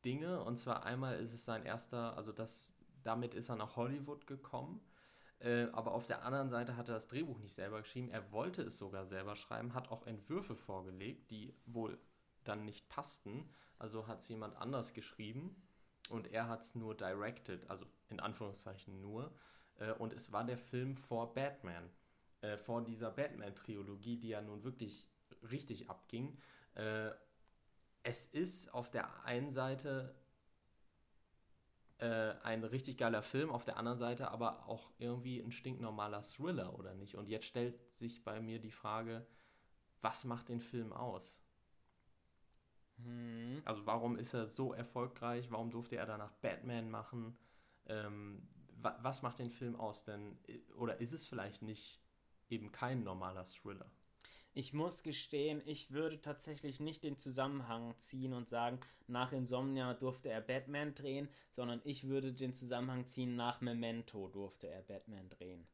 [0.06, 0.43] Dinge.
[0.43, 2.62] Und zwar einmal ist es sein erster, also das,
[3.04, 4.80] damit ist er nach Hollywood gekommen.
[5.39, 8.10] Äh, aber auf der anderen Seite hat er das Drehbuch nicht selber geschrieben.
[8.10, 11.97] Er wollte es sogar selber schreiben, hat auch Entwürfe vorgelegt, die wohl
[12.43, 13.49] dann nicht passten.
[13.78, 15.56] Also hat es jemand anders geschrieben
[16.10, 19.34] und er hat es nur directed, also in Anführungszeichen nur.
[19.80, 21.89] Äh, und es war der Film vor Batman,
[22.41, 25.08] äh, vor dieser Batman-Trilogie, die ja nun wirklich
[25.49, 26.38] richtig abging.
[26.75, 27.12] Äh,
[28.04, 30.15] es ist auf der einen Seite
[32.02, 36.93] ein richtig geiler Film, auf der anderen Seite aber auch irgendwie ein stinknormaler Thriller, oder
[36.93, 37.15] nicht?
[37.15, 39.28] Und jetzt stellt sich bei mir die Frage,
[39.99, 41.41] was macht den Film aus?
[43.03, 43.62] Hm.
[43.65, 45.51] Also warum ist er so erfolgreich?
[45.51, 47.38] Warum durfte er danach Batman machen?
[47.85, 50.03] Ähm, wa was macht den Film aus?
[50.03, 50.38] Denn,
[50.75, 52.01] oder ist es vielleicht nicht
[52.49, 53.91] eben kein normaler Thriller?
[54.53, 60.29] Ich muss gestehen, ich würde tatsächlich nicht den Zusammenhang ziehen und sagen, nach Insomnia durfte
[60.29, 65.67] er Batman drehen, sondern ich würde den Zusammenhang ziehen, nach Memento durfte er Batman drehen.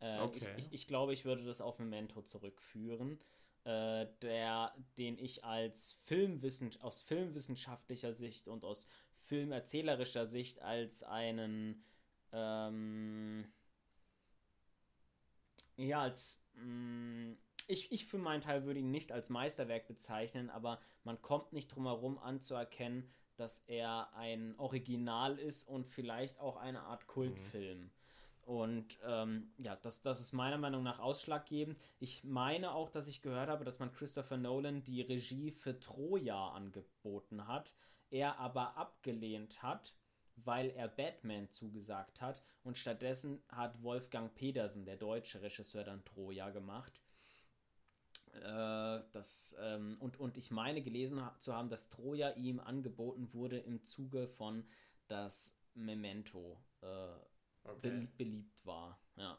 [0.00, 0.48] Äh, okay.
[0.56, 3.20] ich, ich, ich, glaube, ich würde das auf Memento zurückführen,
[3.66, 8.86] äh, der, den ich als Filmwissen, aus filmwissenschaftlicher Sicht und aus
[9.18, 11.82] filmerzählerischer Sicht als einen
[12.32, 13.52] ähm,
[15.76, 20.50] ja, als mh, mm, ich, ich für meinen Teil würde ihn nicht als Meisterwerk bezeichnen,
[20.50, 26.56] aber man kommt nicht drum herum anzuerkennen, dass er ein Original ist und vielleicht auch
[26.56, 27.80] eine Art Kultfilm.
[27.80, 27.90] Mhm.
[28.46, 31.76] Und ähm, ja, das, das ist meiner Meinung nach ausschlaggebend.
[31.98, 36.50] Ich meine auch, dass ich gehört habe, dass man Christopher Nolan die Regie für Troja
[36.50, 37.74] angeboten hat,
[38.08, 39.96] er aber abgelehnt hat,
[40.36, 46.50] weil er Batman zugesagt hat und stattdessen hat Wolfgang Pedersen, der deutsche Regisseur, dann Troja
[46.50, 47.00] gemacht.
[48.32, 53.58] Äh, das, ähm, und, und ich meine gelesen zu haben, dass Troja ihm angeboten wurde
[53.58, 54.64] im Zuge von
[55.08, 56.86] das Memento äh,
[57.68, 57.90] okay.
[57.90, 58.98] be beliebt war.
[59.16, 59.38] Ja.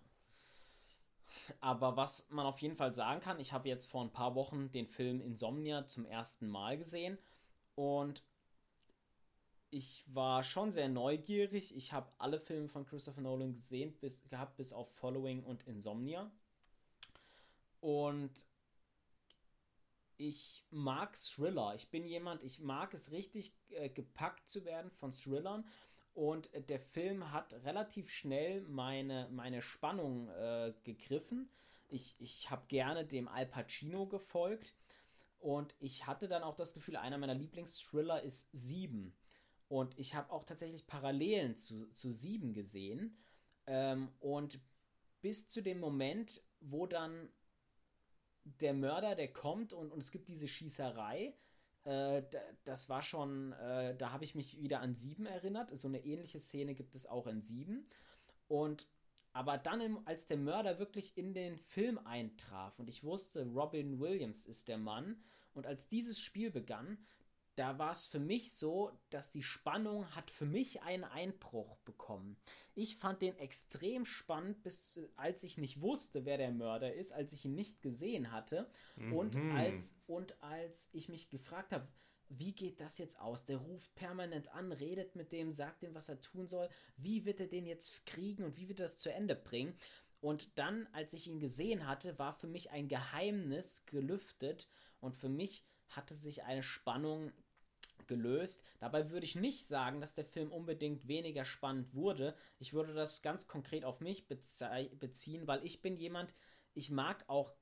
[1.59, 4.71] Aber was man auf jeden Fall sagen kann, ich habe jetzt vor ein paar Wochen
[4.71, 7.17] den Film Insomnia zum ersten Mal gesehen
[7.75, 8.23] und
[9.69, 11.75] ich war schon sehr neugierig.
[11.75, 16.31] Ich habe alle Filme von Christopher Nolan gesehen, bis, gehabt, bis auf Following und Insomnia.
[17.81, 18.31] Und
[20.17, 21.75] ich mag Thriller.
[21.75, 25.67] Ich bin jemand, ich mag es richtig äh, gepackt zu werden von Thrillern.
[26.17, 31.47] Und der Film hat relativ schnell meine, meine Spannung äh, gegriffen.
[31.89, 34.73] ich, ich habe gerne dem Al Pacino gefolgt
[35.38, 39.15] und ich hatte dann auch das Gefühl, einer meiner Lieblingsthriller ist Sieben.
[39.67, 43.15] Und ich habe auch tatsächlich Parallelen zu, zu Sieben gesehen.
[43.67, 44.60] Ähm, und
[45.21, 47.30] bis zu dem Moment, wo dann
[48.43, 51.36] der Mörder, der kommt und, und es gibt diese Schießerei,
[51.88, 52.23] äh,
[52.65, 55.78] das war schon, äh, da habe ich mich wieder an Sieben erinnert.
[55.78, 57.88] So eine ähnliche Szene gibt es auch in Sieben.
[58.47, 58.88] Und
[59.32, 64.00] aber dann, im, als der Mörder wirklich in den Film eintraf und ich wusste, Robin
[64.00, 65.21] Williams ist der Mann,
[65.54, 66.97] und als dieses Spiel begann,
[67.58, 72.38] da war es für mich so, dass die Spannung hat für mich einen Einbruch bekommen.
[72.76, 77.34] Ich fand den extrem spannend, bis als ich nicht wusste, wer der Mörder ist, als
[77.34, 79.13] ich ihn nicht gesehen hatte mhm.
[79.13, 81.88] und als und als ich mich gefragt habe,
[82.30, 83.46] wie geht das jetzt aus?
[83.46, 86.70] Der ruft permanent an, redet mit dem, sagt ihm, was er tun soll.
[86.98, 89.76] Wie wird er den jetzt kriegen und wie wird er das zu Ende bringen?
[90.20, 94.67] Und dann, als ich ihn gesehen hatte, war für mich ein Geheimnis gelüftet
[95.00, 97.32] und für mich hatte sich eine Spannung
[98.08, 98.63] gelöst.
[98.80, 102.36] Dabei würde ich nicht sagen, dass der Film unbedingt weniger spannend wurde.
[102.60, 106.34] Ich würde das ganz konkret auf mich beziehen, weil ich bin jemand,
[106.74, 107.54] ich mag auch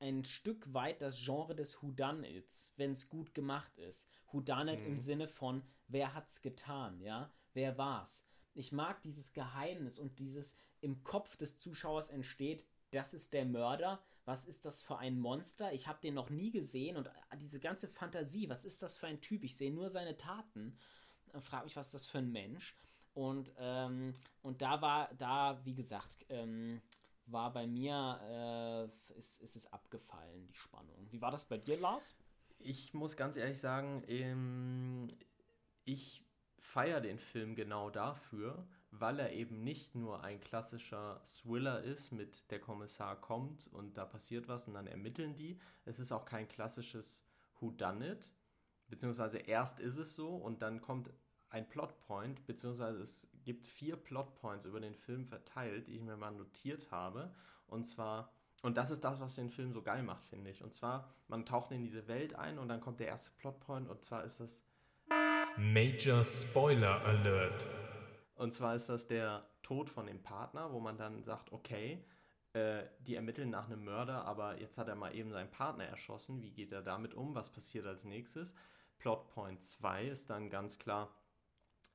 [0.00, 4.10] ein Stück weit das Genre des Whodunits, wenn es gut gemacht ist.
[4.32, 4.86] Whodunit mhm.
[4.86, 7.32] im Sinne von, wer hat's getan, ja?
[7.54, 8.26] Wer war's?
[8.54, 14.02] Ich mag dieses Geheimnis und dieses im Kopf des Zuschauers entsteht, das ist der Mörder,
[14.24, 15.72] was ist das für ein Monster?
[15.72, 19.06] Ich habe den noch nie gesehen und äh, diese ganze Fantasie, was ist das für
[19.06, 19.42] ein Typ?
[19.44, 20.78] Ich sehe nur seine Taten.
[21.40, 22.76] Frage mich, was ist das für ein Mensch?
[23.14, 26.80] Und, ähm, und da war, da, wie gesagt, ähm,
[27.26, 31.06] war bei mir, äh, ist, ist es abgefallen, die Spannung.
[31.10, 32.14] Wie war das bei dir, Lars?
[32.58, 35.08] Ich muss ganz ehrlich sagen, ähm,
[35.84, 36.24] ich
[36.58, 42.50] feiere den Film genau dafür, weil er eben nicht nur ein klassischer Thriller ist, mit
[42.50, 45.58] der Kommissar kommt und da passiert was und dann ermitteln die.
[45.86, 47.24] Es ist auch kein klassisches
[47.58, 48.30] Whodunit,
[48.88, 51.10] beziehungsweise erst ist es so und dann kommt
[51.48, 56.32] ein Plotpoint, beziehungsweise es gibt vier Plotpoints über den Film verteilt, die ich mir mal
[56.32, 57.34] notiert habe.
[57.66, 60.62] Und zwar, und das ist das, was den Film so geil macht, finde ich.
[60.62, 64.02] Und zwar, man taucht in diese Welt ein und dann kommt der erste Plotpoint und
[64.02, 64.66] zwar ist das
[65.56, 67.66] Major Spoiler Alert.
[68.34, 72.04] Und zwar ist das der Tod von dem Partner, wo man dann sagt, okay,
[72.54, 76.42] äh, die ermitteln nach einem Mörder, aber jetzt hat er mal eben seinen Partner erschossen.
[76.42, 77.34] Wie geht er damit um?
[77.34, 78.54] Was passiert als nächstes?
[78.98, 81.14] Plotpoint 2 ist dann ganz klar,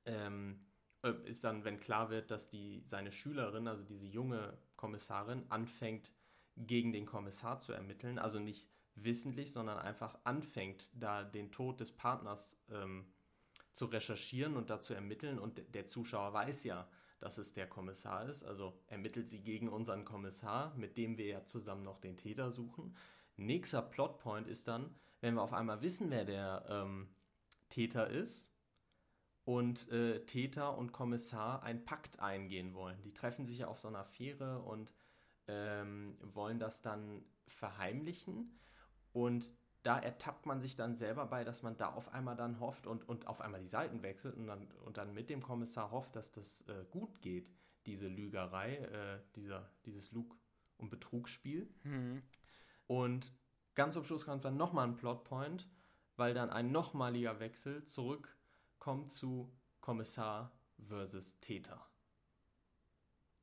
[0.06, 0.66] ähm,
[1.04, 6.12] äh, ist dann, wenn klar wird, dass die, seine Schülerin, also diese junge Kommissarin, anfängt,
[6.56, 8.18] gegen den Kommissar zu ermitteln.
[8.18, 13.06] Also nicht wissentlich, sondern einfach anfängt, da den Tod des Partners ähm,
[13.78, 15.38] zu recherchieren und da zu ermitteln.
[15.38, 18.44] Und der Zuschauer weiß ja, dass es der Kommissar ist.
[18.44, 22.96] Also ermittelt sie gegen unseren Kommissar, mit dem wir ja zusammen noch den Täter suchen.
[23.36, 27.08] Nächster Plotpoint ist dann, wenn wir auf einmal wissen, wer der ähm,
[27.70, 28.50] Täter ist
[29.46, 33.00] und äh, Täter und Kommissar einen Pakt eingehen wollen.
[33.04, 34.92] Die treffen sich ja auf so einer Fähre und
[35.48, 38.58] ähm, wollen das dann verheimlichen.
[39.14, 39.54] Und
[39.88, 43.08] da ertappt man sich dann selber bei, dass man da auf einmal dann hofft und,
[43.08, 46.34] und auf einmal die Seiten wechselt und dann, und dann mit dem Kommissar hofft, dass
[46.34, 47.50] das äh, gut geht,
[47.86, 50.38] diese Lügerei, äh, dieser, dieses Lug-
[50.76, 51.74] und Betrugsspiel.
[51.84, 52.22] Mhm.
[52.88, 53.32] Und
[53.76, 55.70] ganz zum Schluss kommt dann nochmal ein Plotpoint,
[56.18, 60.52] weil dann ein nochmaliger Wechsel zurückkommt zu Kommissar
[60.86, 61.82] versus Täter.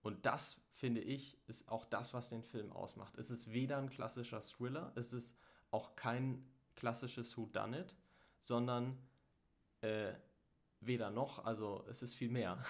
[0.03, 3.17] Und das, finde ich, ist auch das, was den Film ausmacht.
[3.17, 5.35] Es ist weder ein klassischer Thriller, es ist
[5.75, 6.43] auch kein
[6.77, 7.95] klassisches Who Done It,
[8.39, 8.97] sondern
[9.81, 10.15] äh,
[10.81, 12.65] weder noch, also es ist viel mehr.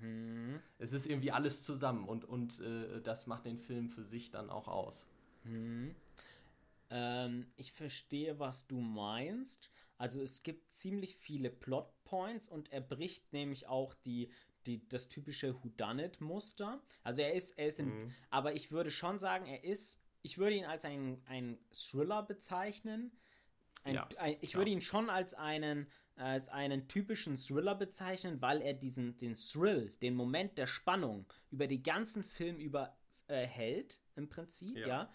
[0.00, 0.60] Mhm.
[0.78, 4.48] Es ist irgendwie alles zusammen und, und äh, das macht den Film für sich dann
[4.48, 5.04] auch aus.
[5.44, 5.94] Mhm.
[6.88, 9.70] Ähm, ich verstehe, was du meinst.
[9.98, 14.30] Also es gibt ziemlich viele Plotpoints und er bricht nämlich auch die,
[14.66, 16.80] die, das typische Whodunit-Muster.
[17.02, 18.14] Also er ist, er ist in, mhm.
[18.30, 23.12] aber ich würde schon sagen, er ist ich würde ihn als einen, einen Thriller bezeichnen.
[23.82, 28.60] Ein, ja, ein, ich würde ihn schon als einen, als einen typischen Thriller bezeichnen, weil
[28.60, 32.96] er diesen, den Thrill, den Moment der Spannung über den ganzen Film über
[33.28, 34.86] äh, hält, im Prinzip, ja.
[34.86, 35.12] ja.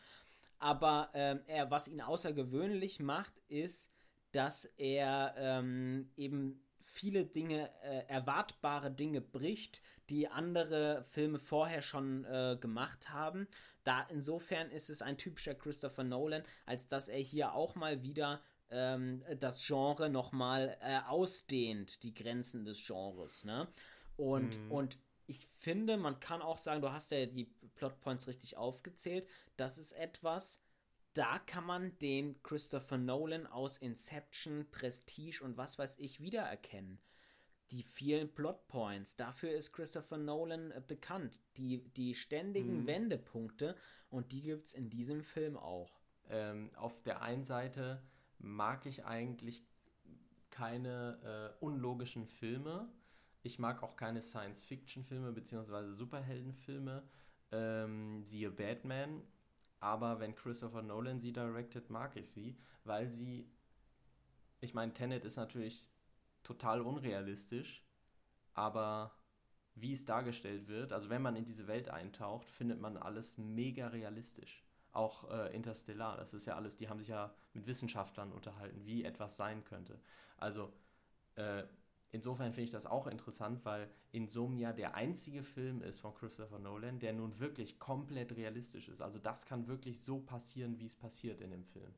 [0.57, 3.93] Aber ähm, er, was ihn außergewöhnlich macht, ist,
[4.31, 6.64] dass er ähm, eben
[6.95, 13.47] viele Dinge, äh, erwartbare Dinge bricht, die andere Filme vorher schon äh, gemacht haben.
[13.84, 18.41] Da insofern ist es ein typischer Christopher Nolan, als dass er hier auch mal wieder
[18.71, 23.43] ähm, das Genre nochmal äh, ausdehnt, die Grenzen des Genres.
[23.43, 23.67] Ne?
[24.15, 24.71] Und, mhm.
[24.71, 29.27] und ich finde, man kann auch sagen, du hast ja die Plotpoints richtig aufgezählt.
[29.58, 30.62] Das ist etwas,
[31.15, 36.99] da kann man den Christopher Nolan aus Inception, Prestige und was weiß ich wiedererkennen.
[37.71, 41.39] Die vielen Plotpoints, dafür ist Christopher Nolan äh, bekannt.
[41.58, 42.88] Die, die ständigen mhm.
[42.88, 43.75] Wendepunkte
[44.10, 45.99] und die gibt es in diesem Film auch.
[46.30, 48.04] Ähm, auf der einen Seite
[48.38, 49.63] mag ich eigentlich
[50.51, 52.89] keine äh, unlogischen Filme.
[53.41, 55.93] Ich mag auch keine Science-Fiction-Filme bzw.
[55.93, 57.04] Superheldenfilme.
[57.51, 59.21] Ähm, siehe Batman.
[59.85, 63.47] Aber wenn Christopher Nolan sie directed, mag ich sie, weil sie.
[64.59, 65.87] Ich meine, Tenet ist natürlich
[66.41, 67.85] total unrealistisch,
[68.55, 69.15] aber
[69.75, 73.89] wie es dargestellt wird, also wenn man in diese Welt eintaucht, findet man alles mega
[73.89, 74.63] realistisch.
[74.91, 79.03] Auch äh, Interstellar, das ist ja alles, die haben sich ja mit Wissenschaftlern unterhalten, wie
[79.03, 79.99] etwas sein könnte.
[80.37, 80.73] Also
[81.35, 81.61] äh,
[82.15, 86.99] insofern finde ich das auch interessant, weil Insomnia der einzige Film ist von Christopher Nolan,
[86.99, 89.01] der nun wirklich komplett realistisch ist.
[89.01, 91.93] Also das kann wirklich so passieren, wie es passiert in dem Film.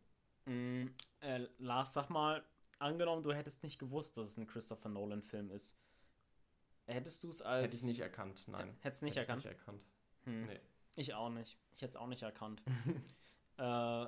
[0.46, 0.88] Mm,
[1.22, 2.44] äh, Lars, sag mal,
[2.80, 5.78] angenommen, du hättest nicht gewusst, dass es ein Christopher Nolan-Film ist.
[6.86, 7.66] Hättest du es als.
[7.66, 8.76] Hätte ich nicht erkannt, nein.
[8.82, 9.46] Hättest nicht hätte erkannt?
[9.46, 9.84] Ich nicht erkannt.
[10.24, 10.46] Hm.
[10.46, 10.60] Nee.
[10.96, 11.58] Ich auch nicht.
[11.74, 12.64] Ich hätte es auch nicht erkannt.
[13.58, 14.06] äh,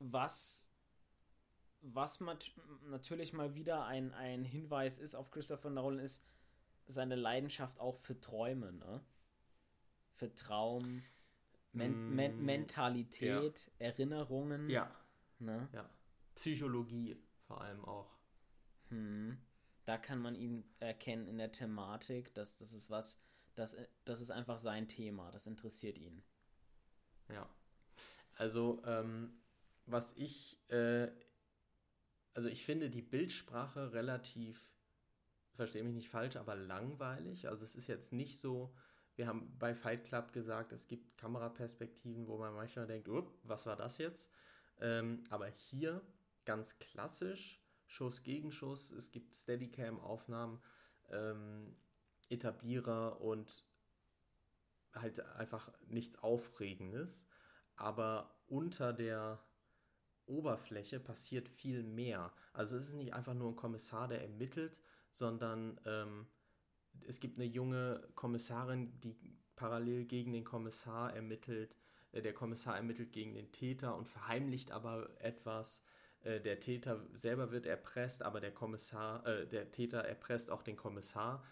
[0.00, 0.71] was
[1.82, 2.20] was
[2.88, 6.24] natürlich mal wieder ein, ein Hinweis ist auf Christopher Nolan, ist
[6.86, 9.04] seine Leidenschaft auch für Träume, ne?
[10.14, 11.02] Für Traum,
[11.72, 13.86] Men mm, Men Mentalität, ja.
[13.86, 14.68] Erinnerungen.
[14.68, 14.90] Ja.
[15.38, 15.68] Ne?
[15.72, 15.88] Ja.
[16.34, 17.16] Psychologie
[17.46, 18.16] vor allem auch.
[18.88, 19.38] Hm.
[19.84, 23.20] Da kann man ihn erkennen in der Thematik, dass das ist was,
[23.54, 26.22] das, das ist einfach sein Thema, das interessiert ihn.
[27.28, 27.48] Ja.
[28.36, 29.32] Also, ähm,
[29.86, 31.10] was ich, äh,
[32.34, 34.62] also ich finde die Bildsprache relativ,
[35.54, 37.48] verstehe mich nicht falsch, aber langweilig.
[37.48, 38.74] Also es ist jetzt nicht so,
[39.16, 43.08] wir haben bei Fight Club gesagt, es gibt Kameraperspektiven, wo man manchmal denkt,
[43.44, 44.30] was war das jetzt?
[44.80, 46.00] Ähm, aber hier
[46.44, 50.62] ganz klassisch, Schuss gegen Schuss, es gibt Steadicam-Aufnahmen,
[51.10, 51.76] ähm,
[52.30, 53.66] Etablierer und
[54.94, 57.26] halt einfach nichts Aufregendes.
[57.76, 59.42] Aber unter der
[60.32, 62.32] Oberfläche passiert viel mehr.
[62.52, 66.26] Also es ist nicht einfach nur ein Kommissar, der ermittelt, sondern ähm,
[67.06, 69.16] es gibt eine junge Kommissarin, die
[69.56, 71.76] parallel gegen den Kommissar ermittelt.
[72.12, 75.82] Äh, der Kommissar ermittelt gegen den Täter und verheimlicht aber etwas.
[76.22, 80.76] Äh, der Täter selber wird erpresst, aber der Kommissar, äh, der Täter erpresst auch den
[80.76, 81.44] Kommissar.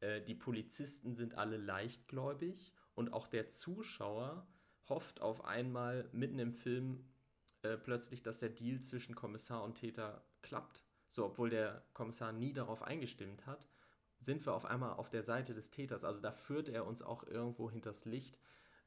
[0.00, 4.46] Äh, die Polizisten sind alle leichtgläubig und auch der Zuschauer
[4.88, 7.04] hofft auf einmal mitten im Film
[7.72, 10.82] äh, plötzlich, dass der Deal zwischen Kommissar und Täter klappt.
[11.08, 13.66] So, obwohl der Kommissar nie darauf eingestimmt hat,
[14.18, 16.04] sind wir auf einmal auf der Seite des Täters.
[16.04, 18.38] Also da führt er uns auch irgendwo hinters Licht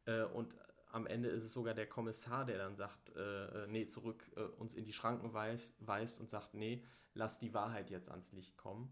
[0.05, 0.55] äh, und
[0.91, 4.41] am Ende ist es sogar der Kommissar, der dann sagt, äh, äh, nee, zurück äh,
[4.41, 8.57] uns in die Schranken weist, weist, und sagt, nee, lass die Wahrheit jetzt ans Licht
[8.57, 8.91] kommen.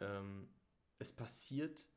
[0.00, 0.50] Ähm,
[0.98, 1.88] es passiert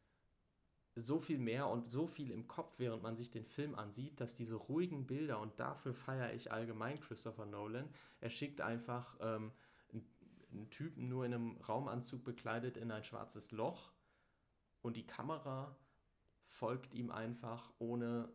[0.95, 4.35] so viel mehr und so viel im Kopf, während man sich den Film ansieht, dass
[4.35, 7.89] diese ruhigen Bilder, und dafür feiere ich allgemein Christopher Nolan,
[8.21, 9.51] er schickt einfach ähm,
[10.51, 13.91] einen, Typen nur in einem Raumanzug bekleidet in ein schwarzes Loch
[14.83, 15.75] und die Kamera
[16.45, 18.29] folgt ihm einfach ohne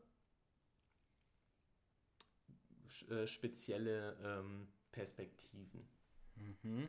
[3.09, 5.89] äh, spezielle ähm, Perspektiven.
[6.35, 6.89] Mhm.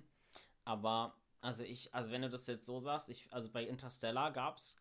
[0.66, 4.58] Aber, also ich, also wenn du das jetzt so sagst, ich, also bei Interstellar gab
[4.58, 4.78] es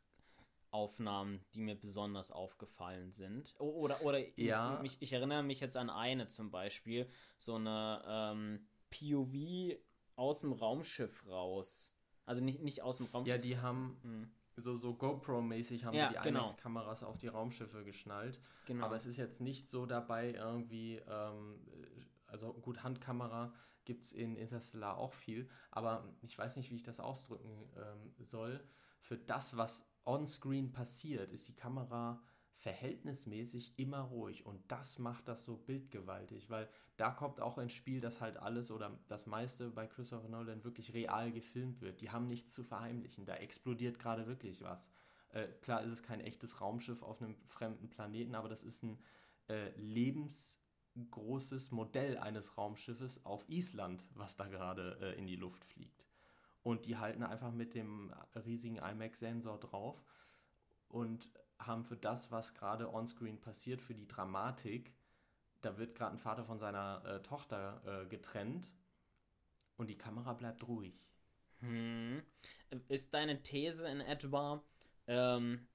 [0.70, 3.54] Aufnahmen, die mir besonders aufgefallen sind.
[3.59, 4.74] Oder, oder ja.
[4.76, 9.78] ich, mich, ich erinnere mich jetzt an eine zum Beispiel, so eine ähm, POV
[10.16, 11.94] aus dem Raumschiff raus.
[12.24, 13.35] Also nicht, nicht aus dem Raumschiff.
[13.35, 16.46] Ja, die haben, mhm so, so GoPro-mäßig haben ja, die genau.
[16.46, 18.40] IMAX-Kameras auf die Raumschiffe geschnallt.
[18.66, 18.85] Genau.
[18.85, 21.61] Aber es ist jetzt nicht so dabei irgendwie, ähm,
[22.26, 23.52] also gut, Handkamera
[23.85, 28.12] gibt es in Interstellar auch viel, aber ich weiß nicht, wie ich das ausdrücken ähm,
[28.18, 28.62] soll.
[29.00, 32.21] Für das, was on-screen passiert, ist die Kamera
[32.55, 38.01] verhältnismäßig immer ruhig und das macht das so bildgewaltig, weil da kommt auch ins Spiel,
[38.01, 42.01] dass halt alles oder das meiste bei Christopher Nolan wirklich real gefilmt wird.
[42.01, 44.91] Die haben nichts zu verheimlichen, da explodiert gerade wirklich was.
[45.28, 48.99] Äh, klar ist es kein echtes Raumschiff auf einem fremden Planeten, aber das ist ein
[49.49, 56.07] äh, lebensgroßes Modell eines Raumschiffes auf Island, was da gerade äh, in die Luft fliegt.
[56.69, 58.12] Und die halten einfach mit dem
[58.45, 60.05] riesigen IMAX-Sensor drauf
[60.89, 64.95] und haben für das, was gerade onscreen passiert, für die Dramatik,
[65.62, 68.71] da wird gerade ein Vater von seiner äh, Tochter äh, getrennt
[69.79, 70.93] und die Kamera bleibt ruhig.
[71.61, 72.23] Hm.
[72.89, 74.62] Ist deine These in etwa,
[75.07, 75.66] Ähm,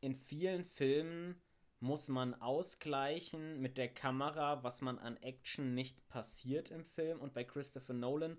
[0.00, 1.42] in vielen Filmen
[1.80, 7.18] muss man ausgleichen mit der Kamera, was man an Action nicht passiert im Film.
[7.18, 8.38] Und bei Christopher Nolan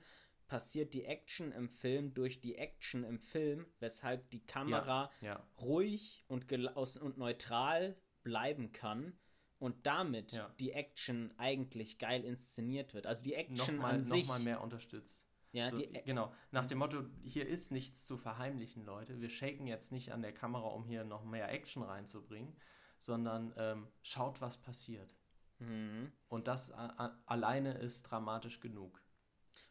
[0.52, 5.48] passiert die Action im Film durch die Action im Film, weshalb die Kamera Ja, ja.
[5.62, 9.18] ruhig und, und neutral bleiben kann
[9.60, 10.54] und damit Ja.
[10.60, 13.08] die Action eigentlich geil inszeniert wird.
[13.08, 14.24] Also die Action Nochmal, an sich.
[14.24, 15.26] nochmal mehr unterstützt.
[15.54, 19.22] Ja, so, die, genau, nach dem Motto, hier ist nichts zu verheimlichen, Leute.
[19.22, 22.54] Wir shaken jetzt nicht an der Kamera, um hier noch mehr Action reinzubringen,
[23.00, 25.16] sondern ähm, schaut, was passiert.
[25.60, 26.12] Mhm.
[26.28, 29.01] Und das alleine ist dramatisch genug.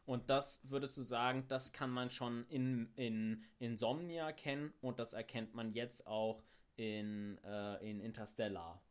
[0.05, 5.13] Und das würdest du sagen, das kann man schon in, in Insomnia kennen und das
[5.13, 6.43] erkennt man jetzt auch
[6.77, 8.83] in, äh, in Interstellar.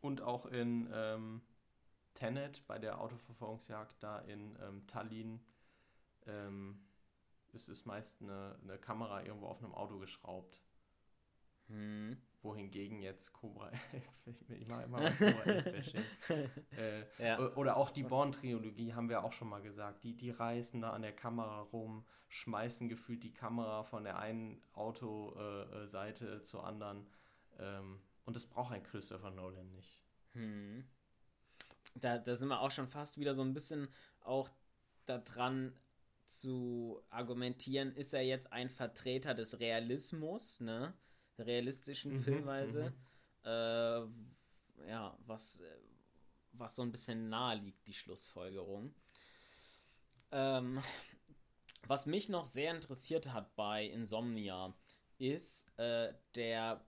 [0.00, 1.42] Und auch in ähm,
[2.14, 5.40] Tenet bei der Autoverfolgungsjagd da in ähm, Tallinn
[6.26, 6.80] ähm,
[7.52, 10.60] ist es meist eine, eine Kamera irgendwo auf einem Auto geschraubt.
[11.68, 12.20] Hm.
[12.42, 14.04] Wohingegen jetzt Cobra 11,
[14.50, 16.04] ich, mache immer was Cobra 11 Bashing.
[16.76, 17.54] äh, Ja.
[17.56, 20.04] Oder auch die Born-Trilogie haben wir auch schon mal gesagt.
[20.04, 24.62] Die, die reißen da an der Kamera rum, schmeißen gefühlt die Kamera von der einen
[24.74, 27.06] Autoseite äh, Seite zur anderen.
[27.58, 30.00] Ähm, und das braucht ein Christopher Nolan nicht.
[30.32, 30.84] Hm.
[31.94, 33.88] Da, da sind wir auch schon fast wieder so ein bisschen
[34.20, 34.50] auch
[35.06, 35.72] daran
[36.26, 40.92] zu argumentieren, ist er jetzt ein Vertreter des Realismus, ne?
[41.38, 42.92] Realistischen Mhm, Filmweise.
[43.44, 44.00] Äh,
[44.88, 45.62] ja, was,
[46.52, 48.94] was so ein bisschen nahe liegt, die Schlussfolgerung.
[50.32, 50.82] Ähm,
[51.86, 54.74] was mich noch sehr interessiert hat bei Insomnia,
[55.18, 56.84] ist äh, der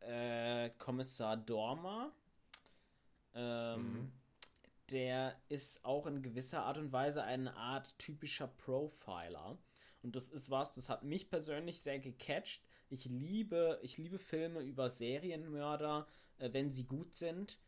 [0.00, 2.12] äh, Kommissar Dormer.
[3.34, 4.12] Ähm, Mhm.
[4.90, 9.58] Der ist auch in gewisser Art und Weise eine Art typischer Profiler.
[10.02, 12.62] Und das ist was, das hat mich persönlich sehr gecatcht.
[12.88, 16.06] Ich liebe, ich liebe Filme über Serienmörder,
[16.38, 17.58] äh, wenn sie gut sind.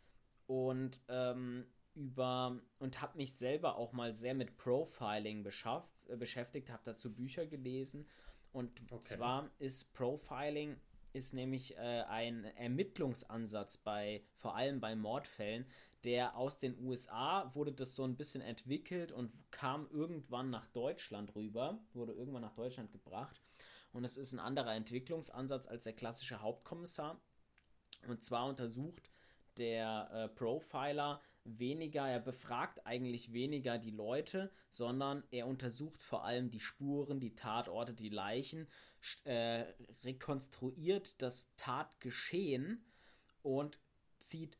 [0.46, 6.70] Und ähm, über und habe mich selber auch mal sehr mit Profiling beschafft, äh, beschäftigt,
[6.70, 8.06] habe dazu Bücher gelesen.
[8.52, 9.02] Und Okay.
[9.04, 10.76] zwar ist Profiling
[11.12, 15.66] ist nämlich äh, ein Ermittlungsansatz bei vor allem bei Mordfällen,
[16.04, 21.34] der aus den USA wurde das so ein bisschen entwickelt und kam irgendwann nach Deutschland
[21.34, 23.42] rüber, wurde irgendwann nach Deutschland gebracht.
[23.93, 27.20] Und es ist ein anderer Entwicklungsansatz als der klassische Hauptkommissar.
[28.07, 29.11] Und zwar untersucht
[29.57, 36.51] der äh, Profiler weniger, er befragt eigentlich weniger die Leute, sondern er untersucht vor allem
[36.51, 38.68] die Spuren, die Tatorte, die Leichen,
[39.24, 39.64] äh,
[40.05, 42.84] rekonstruiert das Tatgeschehen
[43.43, 43.78] und
[44.18, 44.59] zieht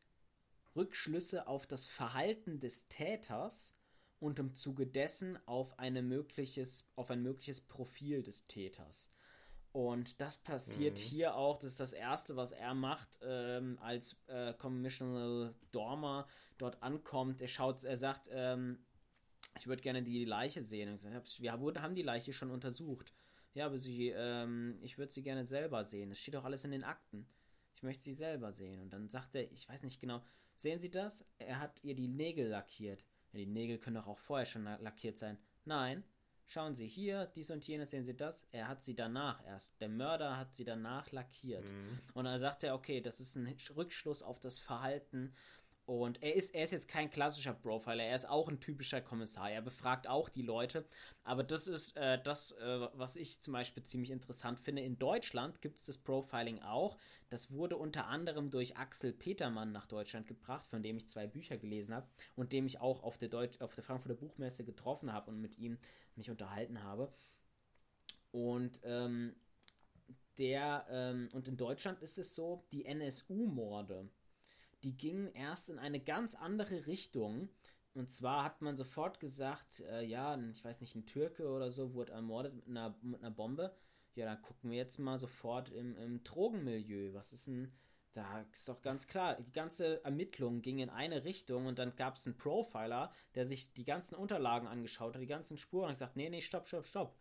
[0.75, 3.75] Rückschlüsse auf das Verhalten des Täters
[4.19, 9.11] und im Zuge dessen auf, eine mögliches, auf ein mögliches Profil des Täters.
[9.71, 11.01] Und das passiert Mhm.
[11.03, 16.81] hier auch, das ist das Erste, was er macht, ähm, als äh, Commissioner Dormer dort
[16.81, 17.41] ankommt.
[17.41, 18.79] Er schaut, er sagt, ähm,
[19.57, 20.89] ich würde gerne die Leiche sehen.
[20.89, 23.13] Und ich wir wurde- haben die Leiche schon untersucht.
[23.53, 26.11] Ja, aber sie, ähm, ich würde sie gerne selber sehen.
[26.11, 27.27] Es steht doch alles in den Akten.
[27.75, 28.81] Ich möchte sie selber sehen.
[28.81, 30.21] Und dann sagt er, ich weiß nicht genau,
[30.55, 31.25] sehen Sie das?
[31.37, 33.05] Er hat ihr die Nägel lackiert.
[33.31, 35.37] Ja, die Nägel können doch auch vorher schon la- lackiert sein.
[35.65, 36.03] Nein.
[36.51, 38.47] Schauen Sie hier, dies und jenes, sehen Sie das?
[38.51, 39.79] Er hat sie danach erst.
[39.81, 41.63] Der Mörder hat sie danach lackiert.
[41.63, 41.99] Mhm.
[42.15, 45.31] Und dann sagt er, okay, das ist ein Rückschluss auf das Verhalten.
[45.89, 49.49] Und er ist, er ist jetzt kein klassischer Profiler, er ist auch ein typischer Kommissar.
[49.49, 50.85] Er befragt auch die Leute.
[51.23, 54.83] Aber das ist äh, das, äh, was ich zum Beispiel ziemlich interessant finde.
[54.83, 56.99] In Deutschland gibt es das Profiling auch.
[57.29, 61.57] Das wurde unter anderem durch Axel Petermann nach Deutschland gebracht, von dem ich zwei Bücher
[61.57, 65.31] gelesen habe und dem ich auch auf der, Deutsch, auf der Frankfurter Buchmesse getroffen habe
[65.31, 65.79] und mit ihm
[66.15, 67.11] mich unterhalten habe.
[68.29, 69.35] Und ähm,
[70.37, 74.07] der, ähm, und in Deutschland ist es so, die NSU-Morde,
[74.83, 77.49] die gingen erst in eine ganz andere Richtung.
[77.93, 81.93] Und zwar hat man sofort gesagt, äh, ja, ich weiß nicht, ein Türke oder so
[81.93, 83.75] wurde ermordet mit einer, mit einer Bombe.
[84.15, 87.13] Ja, dann gucken wir jetzt mal sofort im, im Drogenmilieu.
[87.13, 87.71] Was ist denn,
[88.13, 92.15] da ist doch ganz klar, die ganze Ermittlung ging in eine Richtung und dann gab
[92.15, 96.15] es einen Profiler, der sich die ganzen Unterlagen angeschaut hat, die ganzen Spuren und gesagt,
[96.15, 97.15] nee, nee, stopp, stopp, stopp.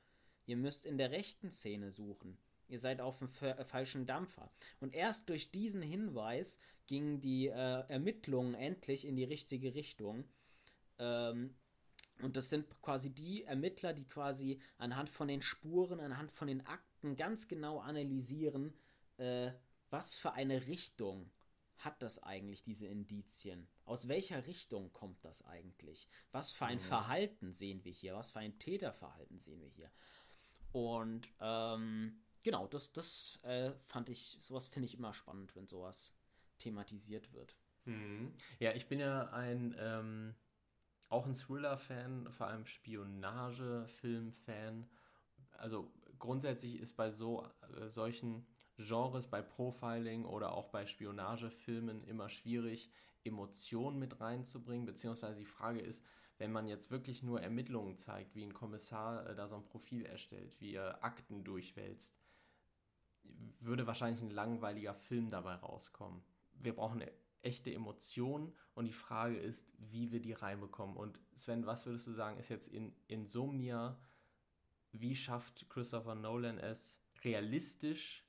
[0.46, 2.38] Ihr müsst in der rechten Szene suchen.
[2.68, 4.50] Ihr seid auf dem fa- falschen Dampfer.
[4.80, 10.24] Und erst durch diesen Hinweis gingen die äh, Ermittlungen endlich in die richtige Richtung.
[10.98, 11.54] Ähm,
[12.20, 16.66] und das sind quasi die Ermittler, die quasi anhand von den Spuren, anhand von den
[16.66, 18.74] Akten ganz genau analysieren,
[19.18, 19.52] äh,
[19.90, 21.30] was für eine Richtung
[21.78, 23.68] hat das eigentlich, diese Indizien?
[23.84, 26.08] Aus welcher Richtung kommt das eigentlich?
[26.32, 26.82] Was für ein Mhm.
[26.82, 28.14] Verhalten sehen wir hier?
[28.16, 29.90] Was für ein Täterverhalten sehen wir hier?
[30.72, 36.14] Und ähm, genau, das, das äh, fand ich, sowas finde ich immer spannend, wenn sowas
[36.58, 37.56] thematisiert wird.
[37.84, 38.32] Mhm.
[38.58, 40.34] Ja, ich bin ja ein, ähm,
[41.08, 44.88] auch ein Thriller-Fan, vor allem Spionage-Film-Fan.
[45.52, 52.28] Also grundsätzlich ist bei so äh, solchen Genres, bei Profiling oder auch bei Spionagefilmen immer
[52.28, 52.90] schwierig,
[53.24, 56.04] Emotionen mit reinzubringen, beziehungsweise die Frage ist,
[56.38, 60.06] wenn man jetzt wirklich nur Ermittlungen zeigt, wie ein Kommissar äh, da so ein Profil
[60.06, 62.16] erstellt, wie er Akten durchwälzt,
[63.60, 66.22] würde wahrscheinlich ein langweiliger Film dabei rauskommen.
[66.54, 67.02] Wir brauchen
[67.42, 70.96] echte Emotionen und die Frage ist, wie wir die reinbekommen.
[70.96, 74.00] Und Sven, was würdest du sagen, ist jetzt in Insomnia,
[74.92, 78.24] wie schafft Christopher Nolan es, realistisch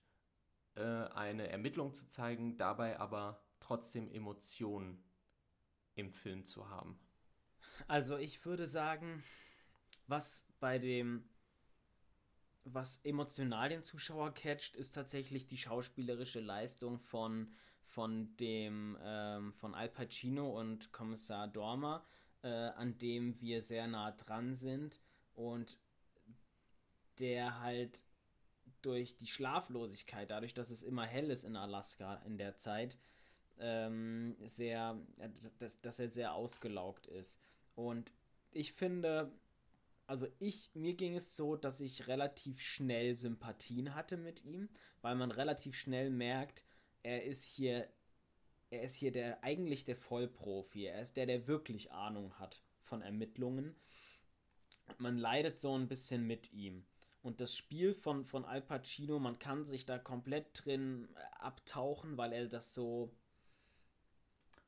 [0.76, 5.04] äh, eine Ermittlung zu zeigen, dabei aber trotzdem Emotionen
[5.96, 7.00] im Film zu haben?
[7.88, 9.24] Also ich würde sagen,
[10.08, 11.30] was bei dem,
[12.74, 17.54] was emotional den Zuschauer catcht, ist tatsächlich die schauspielerische Leistung von,
[17.86, 22.06] von dem, ähm, von Al Pacino und Kommissar Dormer,
[22.44, 25.00] äh, an dem wir sehr nah dran sind
[25.34, 25.78] und
[27.20, 28.04] der halt
[28.82, 32.98] durch die Schlaflosigkeit, dadurch, dass es immer hell ist in Alaska in der Zeit,
[33.60, 34.98] ähm, sehr,
[35.58, 37.42] dass, dass er sehr ausgelaugt ist.
[37.76, 38.14] Und
[38.52, 39.32] ich finde,
[40.10, 44.68] also ich, mir ging es so, dass ich relativ schnell Sympathien hatte mit ihm,
[45.04, 46.66] weil man relativ schnell merkt,
[47.04, 47.88] er ist hier,
[48.72, 53.04] er ist hier der, eigentlich der Vollprofi, er ist der, der wirklich Ahnung hat von
[53.04, 53.76] Ermittlungen.
[54.98, 56.88] Man leidet so ein bisschen mit ihm.
[57.22, 61.08] Und das Spiel von, von Al Pacino, man kann sich da komplett drin
[61.38, 63.16] abtauchen, weil er das so.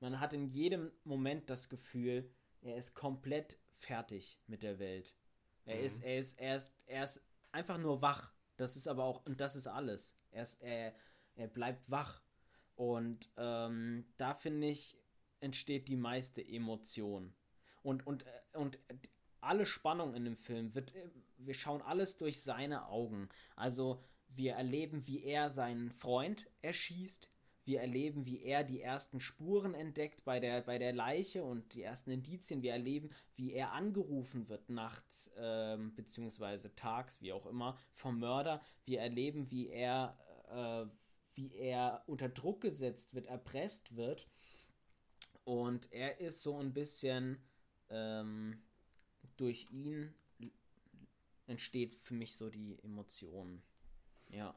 [0.01, 2.29] Man hat in jedem Moment das Gefühl,
[2.61, 5.15] er ist komplett fertig mit der Welt.
[5.65, 5.85] Er mhm.
[5.85, 8.33] ist, er ist, er ist, er ist einfach nur wach.
[8.57, 10.17] Das ist aber auch, und das ist alles.
[10.31, 10.93] Er, ist, er,
[11.35, 12.21] er bleibt wach.
[12.75, 14.97] Und ähm, da finde ich,
[15.39, 17.33] entsteht die meiste Emotion.
[17.83, 18.79] Und, und, und
[19.39, 20.93] alle Spannung in dem Film wird,
[21.37, 23.29] wir schauen alles durch seine Augen.
[23.55, 27.29] Also wir erleben, wie er seinen Freund erschießt.
[27.63, 31.83] Wir erleben, wie er die ersten Spuren entdeckt bei der, bei der Leiche und die
[31.83, 32.63] ersten Indizien.
[32.63, 38.61] Wir erleben, wie er angerufen wird nachts ähm, beziehungsweise tags, wie auch immer, vom Mörder.
[38.85, 40.17] Wir erleben, wie er,
[40.49, 40.91] äh,
[41.35, 44.27] wie er unter Druck gesetzt wird, erpresst wird.
[45.43, 47.43] Und er ist so ein bisschen
[47.89, 48.63] ähm,
[49.37, 50.13] durch ihn
[51.47, 53.61] entsteht für mich so die Emotion.
[54.29, 54.55] Ja.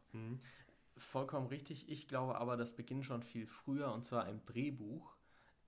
[0.97, 1.89] Vollkommen richtig.
[1.89, 5.17] Ich glaube aber, das beginnt schon viel früher und zwar im Drehbuch.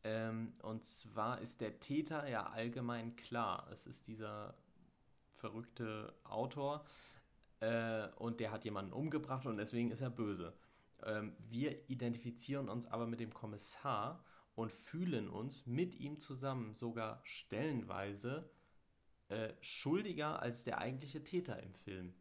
[0.04, 3.68] Ähm, und zwar ist der Täter ja allgemein klar.
[3.72, 4.54] Es ist dieser
[5.34, 6.84] verrückte Autor
[7.60, 10.54] äh, und der hat jemanden umgebracht und deswegen ist er böse.
[11.02, 14.24] Ähm, wir identifizieren uns aber mit dem Kommissar
[14.54, 18.50] und fühlen uns mit ihm zusammen sogar stellenweise
[19.28, 22.14] äh, schuldiger als der eigentliche Täter im Film.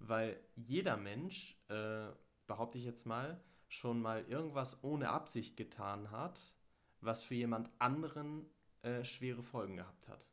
[0.00, 2.08] Weil jeder Mensch, äh,
[2.48, 6.52] behaupte ich jetzt mal, schon mal irgendwas ohne Absicht getan hat,
[7.00, 8.46] was für jemand anderen
[8.82, 10.26] äh, schwere Folgen gehabt hat.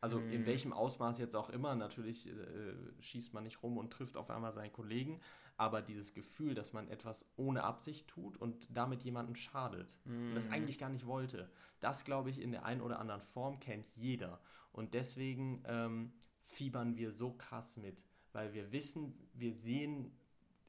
[0.00, 0.46] Also in mhm.
[0.46, 4.52] welchem Ausmaß jetzt auch immer, natürlich äh, schießt man nicht rum und trifft auf einmal
[4.52, 5.18] seinen Kollegen,
[5.56, 10.28] aber dieses Gefühl, dass man etwas ohne Absicht tut und damit jemandem schadet mm.
[10.28, 10.52] und das mhm.
[10.52, 11.50] eigentlich gar nicht wollte,
[11.80, 14.40] das glaube ich in der einen oder anderen Form kennt jeder.
[14.72, 16.12] Und deswegen ähm,
[16.42, 18.02] fiebern wir so krass mit,
[18.32, 20.12] weil wir wissen, wir sehen,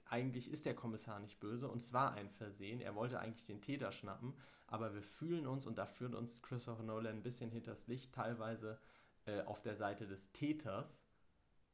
[0.05, 2.81] eigentlich ist der Kommissar nicht böse und es war ein Versehen.
[2.81, 4.33] Er wollte eigentlich den Täter schnappen,
[4.67, 8.79] aber wir fühlen uns und da führt uns Christopher Nolan ein bisschen hinters Licht, teilweise
[9.25, 11.01] äh, auf der Seite des Täters,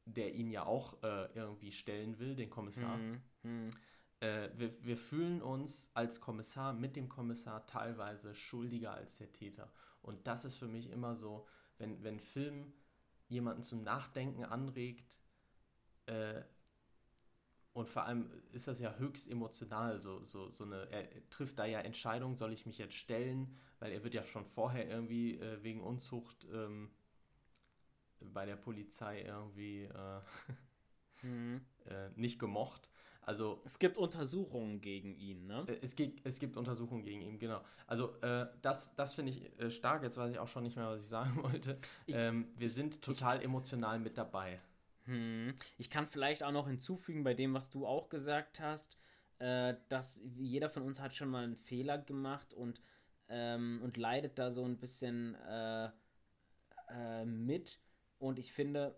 [0.04, 2.96] der ihn ja auch äh, irgendwie stellen will, den Kommissar.
[2.96, 3.22] Mhm.
[3.42, 3.70] Mhm.
[4.20, 9.70] Äh, wir, wir fühlen uns als Kommissar mit dem Kommissar teilweise schuldiger als der Täter.
[10.00, 11.46] Und das ist für mich immer so,
[11.78, 12.72] wenn, wenn Film
[13.28, 15.18] jemanden zum Nachdenken anregt,
[16.06, 16.42] äh,
[17.74, 21.64] und vor allem ist das ja höchst emotional, so, so, so eine, er trifft da
[21.64, 25.62] ja Entscheidungen, soll ich mich jetzt stellen, weil er wird ja schon vorher irgendwie äh,
[25.62, 26.90] wegen Unzucht ähm,
[28.20, 30.20] bei der Polizei irgendwie äh,
[31.26, 31.62] mhm.
[31.86, 32.90] äh, nicht gemocht.
[33.24, 35.64] Also es gibt Untersuchungen gegen ihn, ne?
[35.68, 37.62] Äh, es gibt, es gibt Untersuchungen gegen ihn, genau.
[37.86, 40.02] Also äh, das, das finde ich äh, stark.
[40.02, 41.78] Jetzt weiß ich auch schon nicht mehr, was ich sagen wollte.
[42.06, 44.60] Ich, ähm, wir sind total ich, emotional mit dabei.
[45.04, 45.54] Hm.
[45.78, 48.98] Ich kann vielleicht auch noch hinzufügen bei dem, was du auch gesagt hast,
[49.38, 52.80] äh, dass jeder von uns hat schon mal einen Fehler gemacht und,
[53.28, 55.90] ähm, und leidet da so ein bisschen äh,
[56.88, 57.80] äh, mit.
[58.18, 58.96] Und ich finde,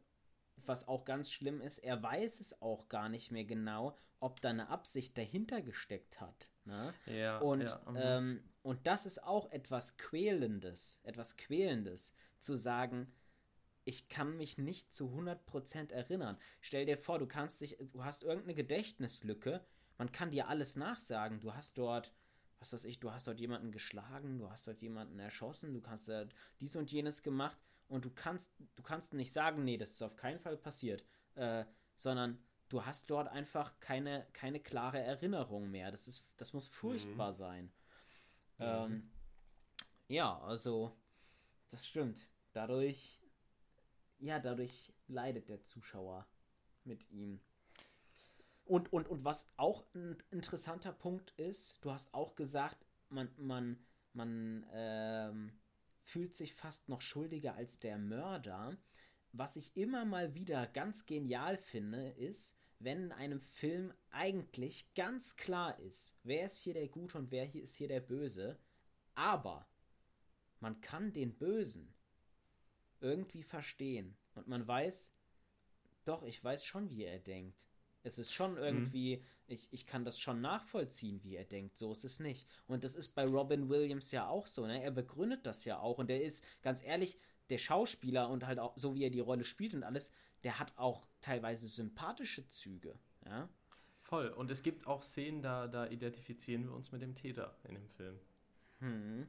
[0.67, 4.51] was auch ganz schlimm ist, er weiß es auch gar nicht mehr genau, ob da
[4.51, 6.49] eine Absicht dahinter gesteckt hat.
[6.65, 6.95] Ne?
[7.07, 7.97] Ja, und, ja, mhm.
[7.97, 13.13] ähm, und das ist auch etwas Quälendes, etwas Quälendes, zu sagen,
[13.85, 16.39] ich kann mich nicht zu 100% erinnern.
[16.61, 19.65] Stell dir vor, du kannst dich, du hast irgendeine Gedächtnislücke,
[19.99, 21.41] man kann dir alles nachsagen.
[21.41, 22.13] Du hast dort,
[22.59, 26.09] was weiß ich, du hast dort jemanden geschlagen, du hast dort jemanden erschossen, du hast
[26.09, 27.59] dort dies und jenes gemacht
[27.89, 31.05] und du kannst, du kannst nicht sagen, nee, das ist auf keinen Fall passiert,
[31.35, 31.65] äh,
[31.95, 35.91] sondern du hast dort einfach keine, keine klare Erinnerung mehr.
[35.91, 37.37] Das ist, das muss furchtbar mhm.
[37.37, 37.65] sein.
[38.59, 38.65] Mhm.
[38.65, 39.11] Ähm,
[40.09, 40.97] ja, also,
[41.69, 42.27] das stimmt.
[42.53, 43.21] Dadurch,
[44.25, 46.27] ja, dadurch leidet der Zuschauer
[46.85, 47.41] mit ihm.
[48.65, 53.79] Und, und, und was auch ein interessanter Punkt ist, du hast auch gesagt, man, man,
[54.15, 55.53] man ähm,
[56.01, 58.79] fühlt sich fast noch schuldiger als der Mörder.
[59.33, 65.37] Was ich immer mal wieder ganz genial finde, ist, wenn in einem Film eigentlich ganz
[65.37, 68.59] klar ist, wer ist hier der Gute und wer hier ist hier der Böse,
[69.15, 69.69] aber
[70.61, 71.95] man kann den Bösen
[73.05, 75.13] irgendwie verstehen und man weiß,
[76.05, 77.69] doch, ich weiß schon, wie er denkt.
[78.03, 79.23] Es ist schon irgendwie, mhm.
[79.47, 81.79] ich, ich kann das schon nachvollziehen, wie er denkt.
[81.79, 82.47] So ist es nicht.
[82.67, 84.83] Und das ist bei Robin Williams ja auch so, ne?
[84.83, 85.99] Er begründet das ja auch.
[85.99, 89.45] Und er ist, ganz ehrlich, der Schauspieler und halt auch so, wie er die Rolle
[89.45, 90.11] spielt und alles,
[90.43, 93.49] der hat auch teilweise sympathische Züge, ja.
[94.03, 94.29] Voll.
[94.29, 97.89] Und es gibt auch Szenen, da, da identifizieren wir uns mit dem Täter in dem
[97.89, 98.21] Film.
[98.81, 99.27] Hm.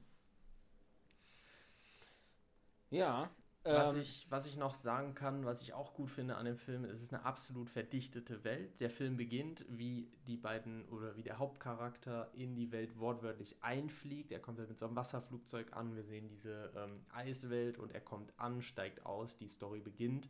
[2.89, 3.33] Ja,
[3.65, 6.57] was, ähm, ich, was ich noch sagen kann, was ich auch gut finde an dem
[6.57, 8.79] Film, es ist eine absolut verdichtete Welt.
[8.79, 14.31] Der Film beginnt, wie die beiden oder wie der Hauptcharakter in die Welt wortwörtlich einfliegt.
[14.31, 15.95] Er kommt mit so einem Wasserflugzeug an.
[15.95, 19.37] Wir sehen diese ähm, Eiswelt und er kommt an, steigt aus.
[19.37, 20.29] Die Story beginnt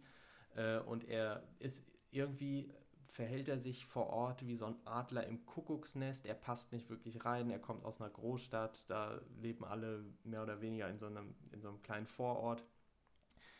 [0.56, 2.74] äh, und er ist irgendwie
[3.08, 6.26] verhält er sich vor Ort wie so ein Adler im Kuckucksnest.
[6.26, 7.50] Er passt nicht wirklich rein.
[7.50, 8.90] Er kommt aus einer Großstadt.
[8.90, 12.64] Da leben alle mehr oder weniger in so einem, in so einem kleinen Vorort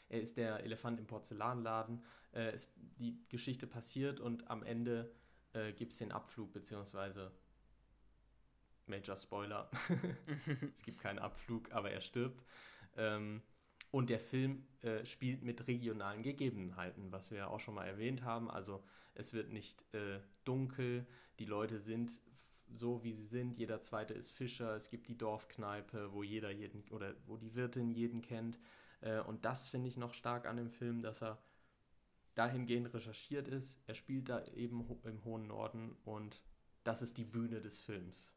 [0.10, 2.04] er ist der Elefant im Porzellanladen.
[2.32, 5.12] Äh, es, die Geschichte passiert und am Ende
[5.54, 7.32] äh, gibt es den Abflug, beziehungsweise
[8.88, 9.70] Major Spoiler.
[10.76, 12.44] es gibt keinen Abflug, aber er stirbt.
[12.98, 13.42] Ähm,
[13.92, 18.24] und der Film äh, spielt mit regionalen Gegebenheiten, was wir ja auch schon mal erwähnt
[18.24, 18.52] haben.
[18.52, 18.84] Also
[19.14, 21.08] es wird nicht äh, dunkel,
[21.40, 22.22] die Leute sind
[22.74, 23.56] so wie sie sind.
[23.56, 24.76] Jeder zweite ist Fischer.
[24.76, 28.60] Es gibt die Dorfkneipe, wo jeder jeden oder wo die Wirtin jeden kennt.
[29.02, 31.42] Äh, und das finde ich noch stark an dem Film, dass er
[32.36, 33.80] dahingehend recherchiert ist.
[33.88, 36.42] Er spielt da eben im hohen Norden und
[36.84, 38.34] das ist die Bühne des Films.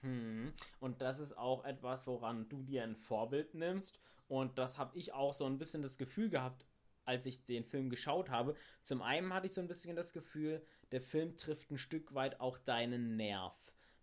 [0.00, 0.52] Hm.
[0.80, 3.98] Und das ist auch etwas, woran du dir ein Vorbild nimmst.
[4.28, 6.66] Und das habe ich auch so ein bisschen das Gefühl gehabt,
[7.04, 8.54] als ich den Film geschaut habe.
[8.82, 10.62] Zum einen hatte ich so ein bisschen das Gefühl,
[10.92, 13.54] der Film trifft ein Stück weit auch deinen Nerv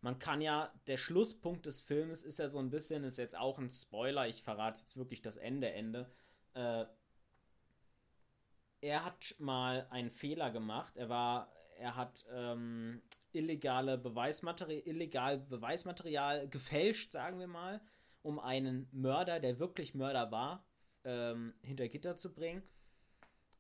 [0.06, 3.58] man kann ja, der Schlusspunkt des Films ist ja so ein bisschen, ist jetzt auch
[3.58, 6.12] ein Spoiler, ich verrate jetzt wirklich das Ende, Ende.
[6.54, 6.86] Äh,
[8.82, 10.96] er hat mal einen Fehler gemacht.
[10.96, 13.02] Er war, er hat ähm,
[13.32, 17.82] illegale Beweismaterial, illegal Beweismaterial gefälscht, sagen wir mal,
[18.22, 20.68] um einen Mörder, der wirklich Mörder war,
[21.04, 22.62] ähm, hinter Gitter zu bringen.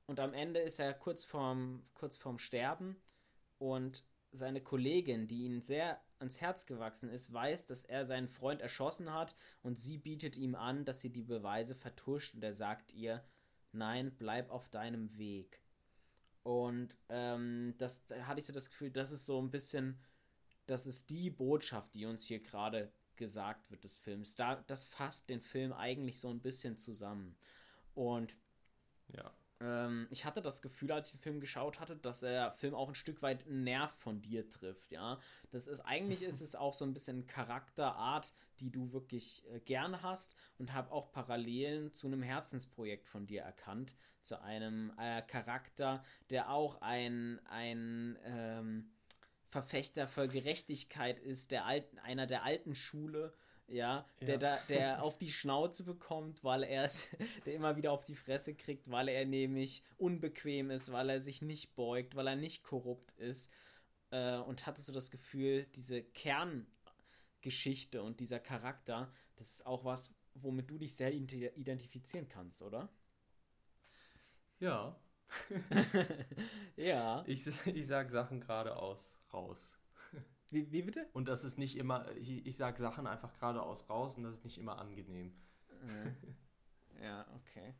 [0.05, 3.01] Und am Ende ist er kurz vorm, kurz vorm Sterben
[3.57, 4.05] und
[4.35, 9.13] seine Kollegin, die ihn sehr ans Herz gewachsen ist, weiß, dass er seinen Freund erschossen
[9.13, 13.23] hat und sie bietet ihm an, dass sie die Beweise vertuscht und er sagt ihr,
[13.71, 15.61] nein, bleib auf deinem Weg.
[16.43, 19.99] Und ähm, das da hatte ich so das Gefühl, das ist so ein bisschen,
[20.67, 24.35] das ist die Botschaft, die uns hier gerade gesagt wird des Films.
[24.35, 27.35] Da, das fasst den Film eigentlich so ein bisschen zusammen.
[27.93, 28.37] Und
[29.07, 29.33] ja.
[29.61, 32.89] Ähm, ich hatte das Gefühl, als ich den Film geschaut hatte, dass der Film auch
[32.89, 35.19] ein Stück weit einen Nerv von dir trifft, ja.
[35.51, 40.01] Das ist, eigentlich ist es auch so ein bisschen Charakterart, die du wirklich äh, gerne
[40.01, 46.03] hast und habe auch Parallelen zu einem Herzensprojekt von dir erkannt, zu einem äh, Charakter,
[46.29, 48.91] der auch ein, ein ähm,
[49.45, 53.33] Verfechter für Gerechtigkeit ist, der alten, einer der alten Schule,
[53.67, 54.25] ja, ja.
[54.25, 57.07] der da, der auf die Schnauze bekommt, weil er es,
[57.45, 61.41] der immer wieder auf die Fresse kriegt, weil er nämlich unbequem ist, weil er sich
[61.41, 63.51] nicht beugt, weil er nicht korrupt ist.
[64.11, 70.13] Äh, und hatte so das Gefühl, diese Kerngeschichte und dieser Charakter, das ist auch was,
[70.35, 72.89] womit du dich sehr identifizieren kannst, oder?
[74.59, 74.95] Ja.
[76.75, 77.23] ja.
[77.27, 78.99] Ich, ich sag Sachen geradeaus
[79.33, 79.71] raus.
[80.51, 81.07] Wie, wie bitte?
[81.13, 84.43] Und das ist nicht immer, ich, ich sage Sachen einfach geradeaus raus und das ist
[84.45, 85.33] nicht immer angenehm.
[85.87, 87.03] Äh.
[87.03, 87.73] ja, okay.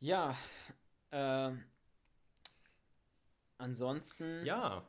[0.00, 0.36] Ja,
[1.10, 1.52] Äh,
[3.58, 4.44] ansonsten.
[4.44, 4.86] Ja.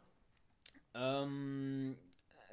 [0.94, 1.98] Ähm,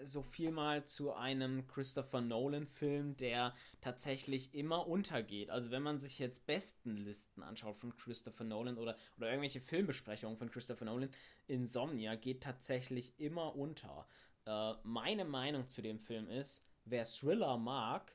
[0.05, 5.51] so viel mal zu einem Christopher Nolan-Film, der tatsächlich immer untergeht.
[5.51, 10.51] Also wenn man sich jetzt Bestenlisten anschaut von Christopher Nolan oder, oder irgendwelche Filmbesprechungen von
[10.51, 11.11] Christopher Nolan,
[11.47, 14.07] Insomnia geht tatsächlich immer unter.
[14.47, 18.15] Äh, meine Meinung zu dem Film ist, wer Thriller mag,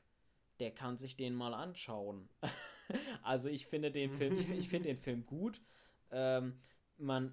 [0.60, 2.28] der kann sich den mal anschauen.
[3.22, 5.60] also ich finde den Film, ich, ich finde den Film gut.
[6.10, 6.60] Ähm,
[6.98, 7.32] man,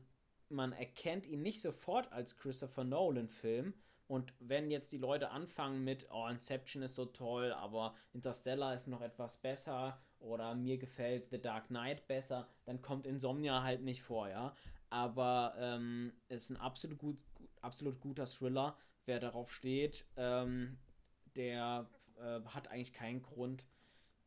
[0.50, 3.74] man erkennt ihn nicht sofort als Christopher Nolan-Film.
[4.08, 8.88] Und wenn jetzt die Leute anfangen mit, oh, Inception ist so toll, aber Interstellar ist
[8.88, 14.02] noch etwas besser oder mir gefällt The Dark Knight besser, dann kommt Insomnia halt nicht
[14.02, 14.56] vor, ja.
[14.90, 17.18] Aber ähm, ist ein absolut, gut,
[17.62, 18.78] absolut guter Thriller.
[19.06, 20.78] Wer darauf steht, ähm,
[21.36, 23.66] der äh, hat eigentlich keinen Grund,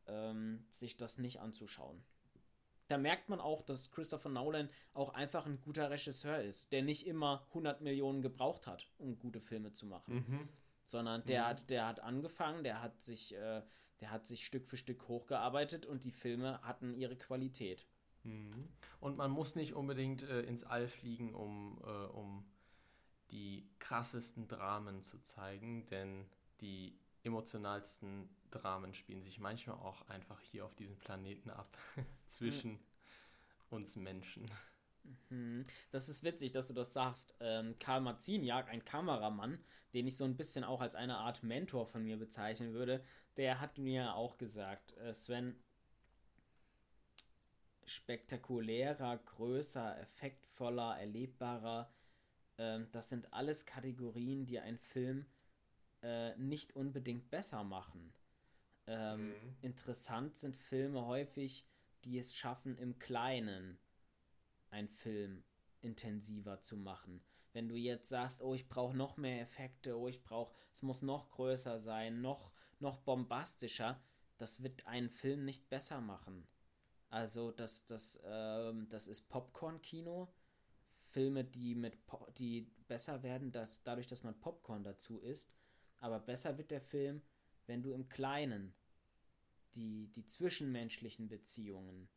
[0.07, 2.03] ähm, sich das nicht anzuschauen.
[2.91, 7.07] Da merkt man auch, dass Christopher Nolan auch einfach ein guter Regisseur ist, der nicht
[7.07, 10.15] immer 100 Millionen gebraucht hat, um gute Filme zu machen.
[10.15, 10.49] Mhm.
[10.83, 11.47] Sondern der, mhm.
[11.47, 13.61] hat, der hat angefangen, der hat, sich, äh,
[14.01, 17.87] der hat sich Stück für Stück hochgearbeitet und die Filme hatten ihre Qualität.
[18.23, 18.67] Mhm.
[18.99, 22.45] Und man muss nicht unbedingt äh, ins All fliegen, um, äh, um
[23.31, 26.25] die krassesten Dramen zu zeigen, denn
[26.59, 31.77] die emotionalsten Dramen spielen sich manchmal auch einfach hier auf diesem Planeten ab,
[32.27, 32.79] zwischen mhm.
[33.69, 34.49] uns Menschen.
[35.29, 35.65] Mhm.
[35.91, 37.35] Das ist witzig, dass du das sagst.
[37.39, 41.85] Ähm, Karl Marziniak, ein Kameramann, den ich so ein bisschen auch als eine Art Mentor
[41.87, 43.03] von mir bezeichnen würde,
[43.37, 45.55] der hat mir auch gesagt, äh, Sven,
[47.85, 51.91] spektakulärer, größer, effektvoller, erlebbarer,
[52.57, 55.25] äh, das sind alles Kategorien, die ein Film
[56.03, 58.13] äh, nicht unbedingt besser machen.
[58.87, 59.55] Ähm, mhm.
[59.61, 61.65] Interessant sind Filme häufig,
[62.03, 63.79] die es schaffen, im Kleinen
[64.69, 65.43] einen Film
[65.81, 67.23] intensiver zu machen.
[67.53, 71.01] Wenn du jetzt sagst, oh, ich brauche noch mehr Effekte, oh, ich brauche, es muss
[71.01, 74.01] noch größer sein, noch, noch bombastischer,
[74.37, 76.47] das wird einen Film nicht besser machen.
[77.09, 80.33] Also das, das, ähm, das ist Popcorn-Kino.
[81.03, 81.97] Filme, die mit
[82.37, 85.53] die besser werden, dass, dadurch, dass man Popcorn dazu isst,
[85.97, 87.21] aber besser wird der Film,
[87.71, 88.73] wenn du im Kleinen
[89.75, 92.09] die, die zwischenmenschlichen Beziehungen,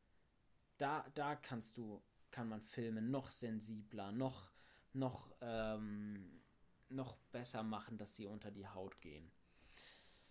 [0.79, 2.03] da, da kannst du,
[2.33, 4.51] kann man Filme noch sensibler, noch,
[4.95, 6.43] noch, ähm,
[6.89, 9.31] noch besser machen, dass sie unter die Haut gehen.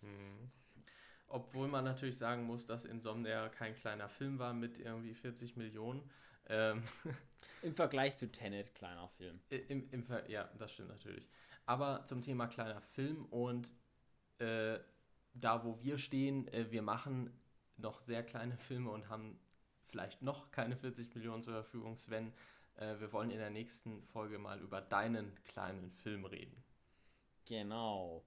[0.01, 0.51] Mhm.
[1.27, 6.11] Obwohl man natürlich sagen muss, dass Insomnia kein kleiner Film war mit irgendwie 40 Millionen.
[6.47, 6.83] Ähm
[7.61, 9.39] Im Vergleich zu Tenet, kleiner Film.
[9.47, 11.29] Im, im ja, das stimmt natürlich.
[11.65, 13.71] Aber zum Thema kleiner Film und
[14.39, 14.79] äh,
[15.33, 17.31] da, wo wir stehen, äh, wir machen
[17.77, 19.39] noch sehr kleine Filme und haben
[19.87, 22.33] vielleicht noch keine 40 Millionen zur Verfügung, Sven.
[22.75, 26.63] Äh, wir wollen in der nächsten Folge mal über deinen kleinen Film reden.
[27.45, 28.23] Genau.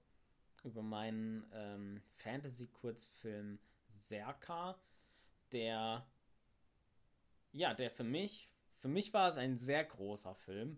[0.63, 4.77] Über meinen ähm, Fantasy-Kurzfilm Serka,
[5.51, 6.05] der
[7.57, 10.77] ja, der für mich, für mich war es ein sehr großer Film.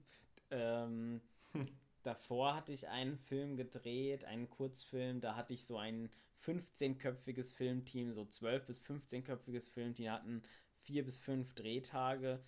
[0.50, 1.22] Ähm,
[2.04, 6.10] davor hatte ich einen Film gedreht, einen Kurzfilm, da hatte ich so ein
[6.44, 10.44] 15-köpfiges Filmteam, so 12- bis 15-köpfiges Filmteam, die hatten
[10.82, 12.42] vier bis fünf Drehtage.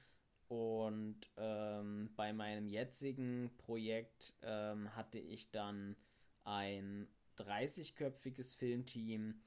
[0.47, 5.95] Und ähm, bei meinem jetzigen Projekt ähm, hatte ich dann
[6.43, 9.41] ein 30-köpfiges Filmteam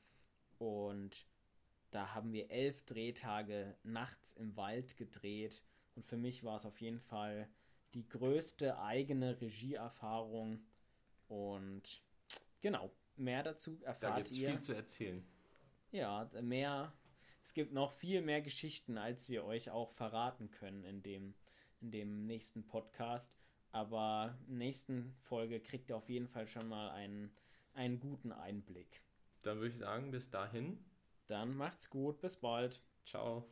[0.58, 1.26] und
[1.90, 5.62] da haben wir elf Drehtage nachts im Wald gedreht.
[5.94, 7.48] Und für mich war es auf jeden Fall
[7.94, 10.64] die größte eigene Regieerfahrung.
[11.28, 12.02] Und
[12.60, 14.50] genau, mehr dazu erfahrt da gibt's ihr.
[14.50, 15.26] viel zu erzählen.
[15.92, 16.92] Ja, mehr.
[17.42, 21.34] Es gibt noch viel mehr Geschichten, als wir euch auch verraten können in dem,
[21.80, 23.36] in dem nächsten Podcast.
[23.70, 27.34] Aber in der nächsten Folge kriegt ihr auf jeden Fall schon mal einen,
[27.74, 29.02] einen guten Einblick.
[29.42, 30.82] Dann würde ich sagen, bis dahin.
[31.26, 32.82] Dann macht's gut, bis bald.
[33.04, 33.44] Ciao.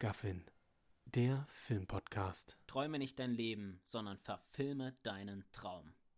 [0.00, 0.44] MacGuffin,
[1.06, 2.56] der Filmpodcast.
[2.68, 5.92] Träume nicht dein Leben, sondern verfilme deinen Traum.